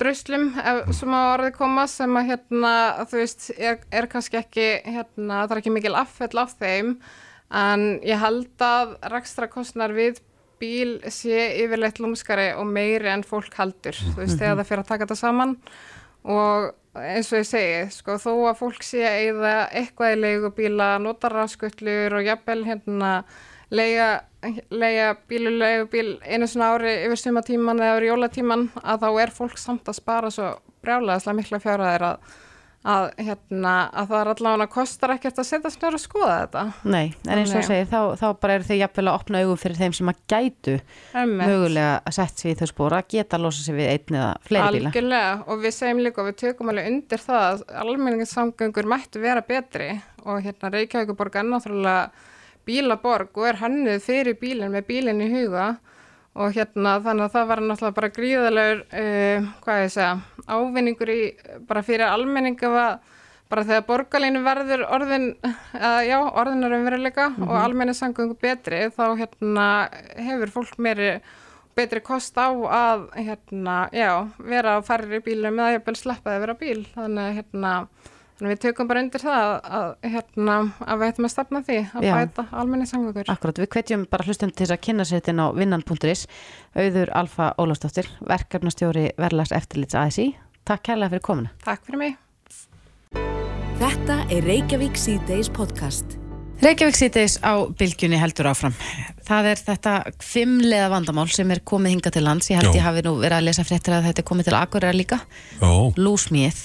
[0.00, 0.48] drauslum
[0.96, 2.72] sem á orði koma sem að hérna
[3.10, 6.96] þú veist er, er kannski ekki hérna það er ekki mikil affell af þeim.
[7.52, 10.22] En ég held að rekstra kostnar við
[10.62, 14.92] bíl sé yfirleitt lúmskari og meiri en fólk haldur, þú veist, þegar það fyrir að
[14.92, 15.56] taka þetta saman.
[16.22, 16.70] Og
[17.02, 22.28] eins og ég segi, sko, þó að fólk sé eða eitthvað í leigubíla, notarafskullur og
[22.28, 23.14] jafnvel hérna
[23.72, 24.10] leiga,
[24.70, 29.58] leiga bílu leigubíl einu svona ári yfir sumatíman eða yfir jólatíman að þá er fólk
[29.60, 30.52] samt að spara svo
[30.84, 32.32] brjálega mikla fjárhæðir að
[32.82, 37.12] að, hérna, að það er allavega kostar ekkert að setja snur að skoða þetta Nei,
[37.28, 39.94] en eins og segir, þá, þá bara eru þau jafnvel að opna augum fyrir þeim
[39.98, 40.74] sem að gætu
[41.12, 41.44] Einmitt.
[41.44, 44.32] mögulega að setja sig í þau spóra að geta að losa sig við einn eða
[44.48, 44.90] fleiri bíla.
[44.90, 49.46] Algjörlega og við segjum líka og við tökum alveg undir það að almenningssamgöngur mættu vera
[49.46, 49.88] betri
[50.26, 52.28] og hérna Reykjavíkuborg er náttúrulega
[52.66, 55.72] bílaborg og er hannuð fyrir bílinn með bílinn í huga
[56.32, 60.12] og hérna þannig að það var náttúrulega bara gríðalegur, uh, hvað ég segja,
[60.48, 61.20] ávinningur í
[61.68, 63.18] bara fyrir almenning ef að
[63.52, 69.68] bara þegar borgarlínu verður orðin, uh, já, orðin er umveruleika og almenningssamgöngur betri þá hérna
[70.16, 71.18] hefur fólk meiri
[71.76, 76.56] betri kost á að hérna, já, vera á færri bílum eða jafnvel sleppa að vera
[76.60, 76.80] bíl.
[76.94, 78.11] Þannig að hérna, að
[78.50, 82.06] við tökum bara undir það að, að hérna, að við ættum að stefna því að
[82.06, 82.12] Já.
[82.16, 83.30] bæta almenni samgöngur.
[83.32, 86.24] Akkurat, við hvetjum bara hlustum til þess að kynna sér þetta á vinnan.is
[86.74, 90.32] Auður Alfa Ólafsdóttir, verkefnastjóri Verlags eftirlits ASI.
[90.68, 91.54] Takk kærlega fyrir komuna.
[91.66, 92.18] Takk fyrir mig.
[93.82, 96.18] Þetta er Reykjavík C-Days podcast.
[96.62, 98.74] Reykjavík síðdeis á bylgjunni heldur áfram.
[99.26, 102.52] Það er þetta fimmlega vandamál sem er komið hinga til lands.
[102.52, 102.76] Ég held Já.
[102.78, 105.18] ég hafi nú verið að lesa fréttir að þetta er komið til Akureyra líka.
[105.58, 106.60] Já, Lúsmíð.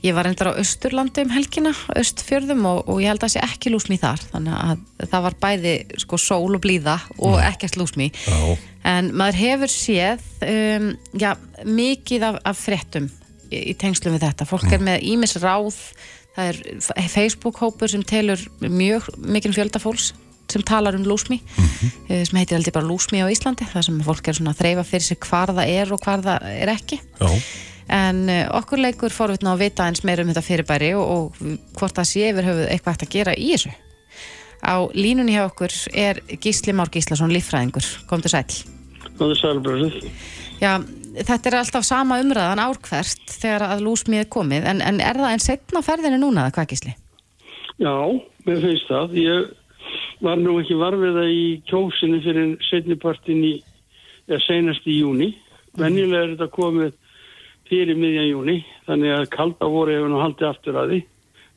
[0.00, 3.72] Ég var endar á Östurlandi um helgina, Östfjörðum og, og ég held að sé ekki
[3.72, 4.22] lúsmíð þar.
[4.30, 8.22] Þannig að það var bæði sko sól og blíða og ekkert lúsmíð.
[8.24, 8.38] já,
[8.88, 10.86] En maður hefur séð um,
[11.20, 11.34] já,
[11.68, 13.10] mikið af, af fréttum
[13.50, 14.48] í, í tengslum við þetta.
[14.48, 15.82] Fólk er með ímis ráð,
[16.32, 16.48] það
[16.96, 20.14] er Facebook-hópur sem telur mjög mikil fjölda fólks
[20.52, 21.40] sem talar um lúsmi,
[22.08, 24.86] eh, sem heitir heldur bara lúsmi á Íslandi, það sem fólk er svona að þreifa
[24.92, 27.00] fyrir sig hvar það er og hvar það er ekki.
[27.20, 27.30] já,
[27.90, 31.40] En uh, okkur leikur forvitna að vita eins meira um þetta fyrirbæri og, og
[31.74, 33.72] hvort það sé yfir höfuð eitthvað hægt að gera í þessu.
[34.62, 37.88] Á línunni hjá okkur er Gísli Már Gíslason, líffræðingur.
[38.06, 38.60] Komdu sæll.
[39.18, 40.08] Það er sælbröðið.
[40.60, 40.72] Já,
[41.16, 45.34] þetta er alltaf sama umræðan árkvært þegar að lúsmið er komið, en, en er það
[45.34, 46.94] en setna ferðinu núna, hvað gísli?
[47.80, 47.96] Já,
[48.46, 49.16] mér finnst það.
[49.18, 49.48] Ég
[50.24, 53.54] var nú ekki varfiða í kjósinu fyrir setnipartin í,
[54.28, 55.30] eða senast í júni.
[55.78, 56.96] Venjulega er þetta komið
[57.70, 58.56] fyrir miðjan júni,
[58.88, 61.00] þannig að kalda voru hefur nú haldið aftur að því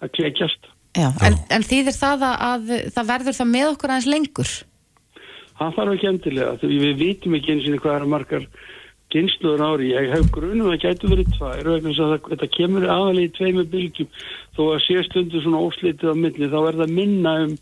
[0.03, 0.69] að klekjast.
[0.93, 4.53] Já, en, en þýðir það að, að það verður það með okkur aðeins lengur?
[5.57, 8.47] Það þarf ekki endilega, því við vitum ekki eins og hvað er margar
[9.13, 9.91] kynsluður ári.
[9.93, 13.25] Ég hef grunum að það gætu verið tvær og vegna þess að þetta kemur aðalega
[13.25, 14.11] í tveimu bylgjum.
[14.57, 17.55] Þó að sé stundu svona óslitið á milli, þá er það minna um,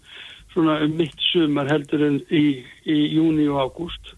[0.54, 4.14] svona, um mitt sumar heldur en í, í júni og ágúst.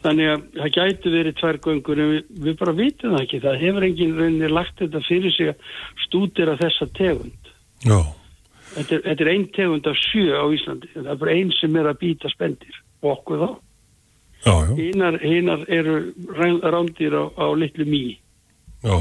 [0.00, 3.40] Þannig að það gætu verið tvær göngur en við, við bara vitum það ekki.
[3.44, 5.74] Það hefur engin rauninni lagt þetta fyrir sig að
[6.06, 7.52] stúdira þessa tegund.
[7.84, 8.00] já,
[8.70, 10.88] Þetta er, þetta er ein tegund af sjö á Íslandi.
[10.94, 13.50] Það er bara ein sem er að býta spendir og okkur þá.
[15.20, 15.94] hinar eru
[16.38, 18.18] rán- rándýr á, á litlu mý.
[18.82, 18.96] já.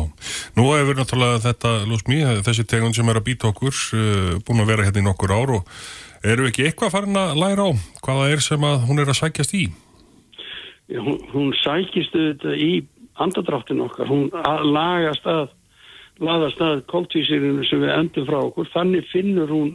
[0.58, 4.68] Nú hefur náttúrulega þetta lúsmi, þessi tegund sem er að býta okkur, uh, búin að
[4.74, 5.64] vera hérna í nokkur ár og
[6.24, 7.72] eru ekki eitthvað farin að læra á
[8.04, 9.64] hvaða er sem að hún er að sækjast í?
[10.90, 12.72] Hún, hún sækist auðvitað í
[13.22, 14.10] andadráttin okkar.
[14.10, 14.30] Hún
[14.74, 15.52] lagast að,
[16.24, 18.70] laðast að koltvísirinu sem við endum frá okkur.
[18.74, 19.74] Þannig finnur hún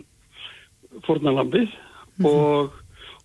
[1.07, 1.71] fornalambið
[2.27, 2.75] og,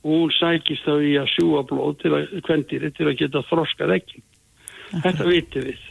[0.04, 3.96] og hún sækist þá í að sjúa blóð til að, kvendýri til að geta þroskað
[4.00, 4.24] ekki.
[4.94, 5.82] Þetta vitum við.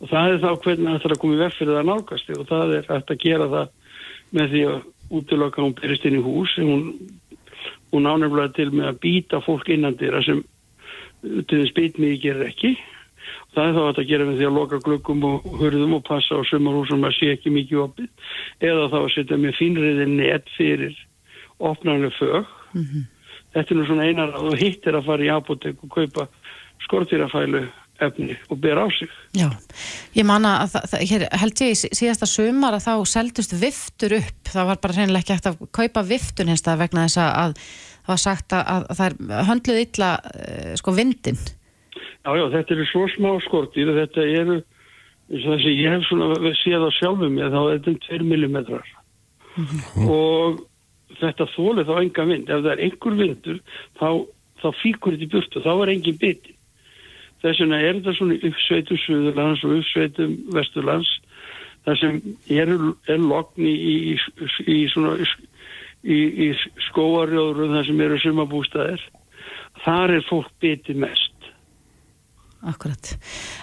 [0.00, 2.48] Og það er þá hvernig það ætlar að koma í veg fyrir það nálgast og
[2.48, 3.76] það er að gera það
[4.30, 4.80] með því að
[5.10, 6.54] útlöka hún byrjast inn í hús.
[6.60, 6.86] Hún,
[7.92, 10.42] hún ánefnilega til með að býta fólk innandira sem
[11.20, 12.74] til þess bitmiði gerir ekki.
[13.54, 16.42] Það er þá að gera með því að loka glöggum og hurðum og passa á
[16.46, 18.10] sumarhúsum að sé ekki mikið opið.
[18.62, 20.94] Eða þá að setja með fínriði net fyrir
[21.58, 22.52] opnarlega fög.
[23.50, 26.28] Þetta er nú svona einar og hitt er að fara í apotek og kaupa
[26.86, 27.64] skortýrafælu
[28.06, 29.48] efni og bera á sig Já,
[30.16, 34.16] ég manna að það, hér, held ég í sí- síðasta sumar að þá seldust viftur
[34.18, 37.30] upp, það var bara reynilega ekki hægt að kaupa viftun hins það vegna þess að,
[37.44, 37.54] að
[38.00, 41.40] það var sagt að, að það er höndluð illa uh, sko vindin.
[42.24, 44.56] Já, já, þetta eru svo smá skortýr og þetta eru,
[45.30, 48.26] eins og þessi, ég hef svona séð á sjálfum með þá er þetta um 2
[48.32, 48.90] millimetrar
[50.08, 50.60] og
[51.20, 52.50] þetta þólið þá enga vind.
[52.50, 53.60] Ef það er einhver vindur,
[54.00, 54.08] þá,
[54.62, 56.54] þá fíkur þetta í burtu, þá er engin biti.
[57.40, 61.12] Þess vegna er þetta svona uppsveitum Suðurlands og uppsveitum Vesturlands,
[61.88, 62.18] þar sem
[62.52, 62.74] er,
[63.08, 63.72] er lokn í,
[64.12, 64.74] í,
[66.04, 66.50] í, í
[66.90, 69.08] skóarjóðurum þar sem eru sumabústæðir.
[69.86, 71.30] Þar er fólk biti mest.
[72.60, 73.14] Akkurat.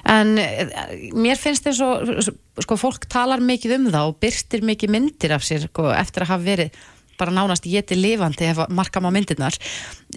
[0.10, 0.72] En eh,
[1.14, 2.32] mér finnst þess að
[2.66, 6.32] sko, fólk talar mikið um það og byrstir mikið myndir af sér sko, eftir að
[6.34, 6.80] hafa verið
[7.20, 9.58] bara nánast geti lifandi ef að marka má myndirnar.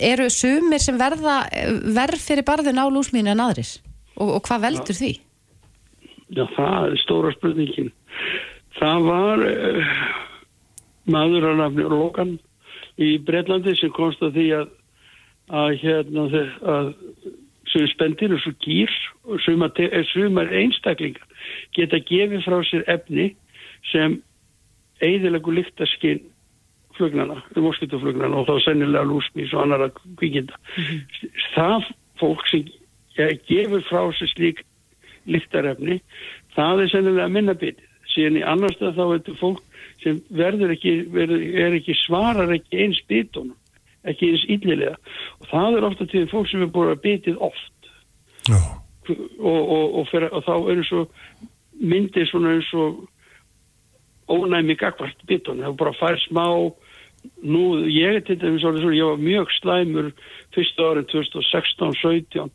[0.01, 3.79] Eru sumir sem verða eh, verð fyrir barðin á lúsmínu en aðris?
[4.21, 5.15] Og, og hvað veldur því?
[6.31, 7.91] Já, það er stóra spurningin.
[8.79, 9.95] það var uh,
[11.11, 12.37] maður á nafni Logan
[13.01, 14.69] í Breitlandi sem komst að því að
[15.51, 16.27] að hérna
[16.73, 16.91] að
[17.71, 18.91] sem spendir og svo gýr
[19.27, 21.27] og eh, sumar einstaklingar
[21.77, 23.31] geta gefið frá sér efni
[23.91, 24.19] sem
[25.01, 26.23] eigðilegu lyktaskinn
[27.01, 29.89] flugnana, moskítuflugnana og þá sennilega lúsmís og annara
[30.21, 30.59] kvíkinda.
[31.55, 31.89] Það
[32.21, 32.69] fólk sem
[33.49, 34.65] gefur frá sér slík
[35.31, 36.01] lyktarefni,
[36.57, 37.87] það er sennilega minna bitið.
[38.11, 39.67] Síðan í annars stað þá er þetta fólk
[40.03, 43.57] sem verður ekki, verður, er ekki svarar ekki eins bitunum,
[44.09, 44.97] ekki eins illilega.
[45.41, 47.91] Og það er ofta til fólk sem er búin að bitið oft
[48.49, 48.59] Já,
[49.11, 51.05] og, og, og, fyrir, og þá eru svo
[51.81, 53.05] myndir svona eins og
[54.31, 56.47] ónæmi gagvart bitunum, það er bara að fær smá
[57.43, 60.11] nú, ég er til dæmis orðið svona, ég var mjög slæmur
[60.57, 62.51] fyrsta árin 2016-17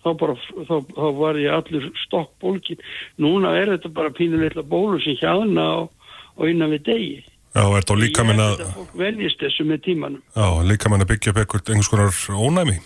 [0.00, 0.36] þá bara,
[0.68, 2.80] þá, þá var ég allur stokkbólkin,
[3.20, 7.84] núna er þetta bara pínuleitla bólu sem hjáðna og, og innan við degi já, er
[7.84, 11.44] þá líka að, að fólk veljist þessu með tímanum já, líka minn að byggja upp
[11.44, 12.80] eitthvað einhvers konar ónæmi.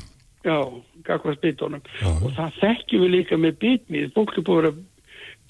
[0.44, 0.60] Já,
[1.04, 1.80] gagvart bitunum.
[2.00, 2.10] Já.
[2.20, 4.10] Og það þekkjum við líka með bitmið.
[4.16, 4.82] Fólk er búin að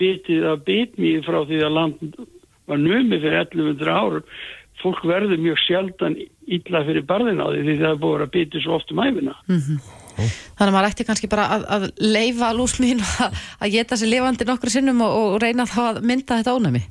[0.01, 2.19] bitið af bitmið frá því að land
[2.71, 4.29] var numið fyrir 1100 árum.
[4.83, 8.65] Fólk verður mjög sjaldan illa fyrir barðin á því því það er búin að bitið
[8.65, 9.37] svo oft um æfina.
[9.49, 14.47] Þannig að maður ætti kannski bara að, að leifa lúsmín að, að geta sér lifandi
[14.49, 16.85] nokkru sinnum og, og reyna þá að mynda þetta ónæmi.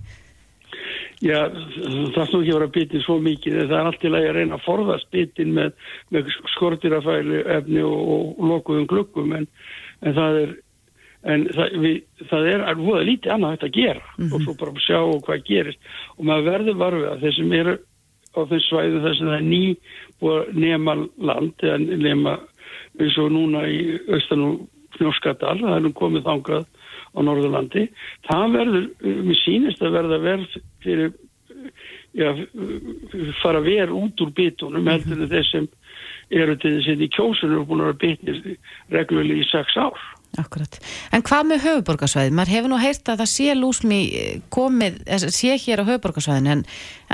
[1.23, 3.59] Já, það nú ekki að vera bitið svo mikið.
[3.61, 5.77] Það er alltaf að reyna að forðast bitin með,
[6.11, 8.01] með skortirafæli efni og,
[8.33, 9.47] og lokuðum glukkum en,
[10.03, 10.55] en það er
[11.23, 11.97] en það, við,
[12.29, 15.91] það er alveg lítið annað hægt að gera og svo bara sjá hvað gerist.
[16.17, 17.75] Og maður verður varfið að þeir sem eru
[18.33, 19.63] á þeim svæðu þess að það er ný
[20.57, 20.95] nema
[21.29, 22.37] land eða nema
[22.99, 23.81] eins og núna í
[24.13, 24.61] austan og
[24.93, 26.65] Snjóskadal, það er nú komið þangað
[27.13, 27.87] á Norðurlandi,
[28.27, 31.15] það verður mér sýnist að verða verð fyrir
[32.13, 32.29] já,
[33.41, 35.67] fara verð út úr bitunum heldur en þeir sem
[36.33, 38.39] eru til þess að í kjósunum er búin að vera bitnir
[38.93, 39.97] reglulega í sex ár
[40.41, 40.79] Akkurat.
[41.13, 42.31] En hvað með höfuborgarsvæði?
[42.33, 43.99] Maður hefur nú heyrt að það sé lúsmi
[44.53, 46.63] komið, eh, sé hér á höfuborgarsvæðinu en,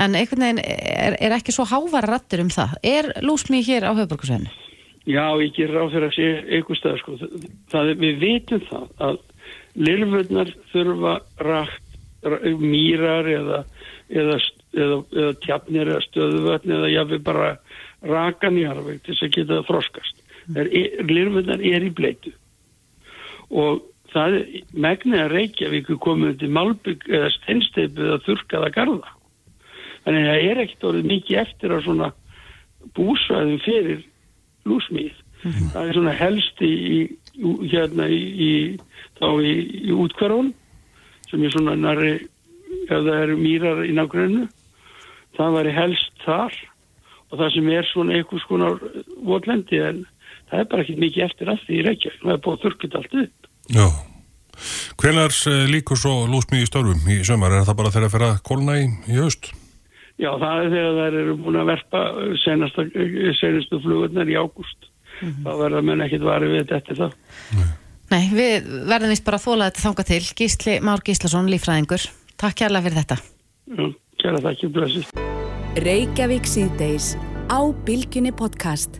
[0.00, 2.78] en einhvern veginn er, er ekki svo hávara rattur um það.
[2.80, 4.48] Er lúsmi hér á höfuborgarsvæðinu?
[5.04, 7.18] Já, ég ger ráð fyrir að sé einhver stað sko.
[7.72, 9.20] það er, við vitum það að
[9.76, 11.14] lirfurnar þurfa
[11.44, 13.62] ra- mýrar eða,
[14.08, 14.40] eða,
[14.76, 17.54] eða, eða tjafnir eða stöðuvötn eða jáfnveg bara
[18.00, 20.20] rakan í harfið til þess að geta þroskast.
[20.48, 20.68] Mm.
[21.08, 22.32] Lirfurnar er í bleitu
[23.50, 24.36] og það
[24.74, 29.16] megnið að Reykjavík komið til Malbygg eða steinsteipu eða þurkaða garða.
[30.04, 32.12] Þannig að það er ekkert orðið mikið eftir að svona
[32.96, 34.04] búsvæðum fyrir
[34.68, 35.18] lúsmíð.
[35.72, 36.74] Það er svona helst í,
[37.72, 38.50] hérna í, í
[39.20, 39.54] þá í,
[39.88, 40.52] í útkverfun
[41.30, 42.14] sem er svona næri
[42.90, 44.46] ef það eru mýrar í nágrunnu
[45.38, 46.56] það væri helst þar
[47.30, 48.80] og það sem er svona einhvers konar
[49.26, 50.02] votlendi en
[50.50, 52.98] það er bara ekki mikið eftir að því í Reykjavík það er búið að þurkut
[53.00, 53.39] allt upp
[53.74, 53.86] Já.
[55.00, 57.54] Hvenar uh, líkur svo lúsmi í störfum í sömar?
[57.56, 59.52] Er það bara þegar að fyrir að kólna í, í haust?
[60.20, 62.00] Já, það er þegar þær eru búin að verpa
[62.42, 62.84] senasta,
[63.40, 64.90] senastu flugurnar í ágúst
[65.20, 67.14] þá verða menn ekkit varið við þetta eftir það
[68.10, 70.22] Nei, við verðum vist bara að þóla þetta þanga til.
[70.40, 72.06] Gísli Már Gíslason, lífræðingur.
[72.42, 73.18] Takk kærlega fyrir þetta.
[73.70, 73.84] Já,
[74.24, 75.20] kæra þakki, blessist
[75.78, 77.12] Reykjavík síðdeis
[77.46, 78.98] á Bilginni podcast.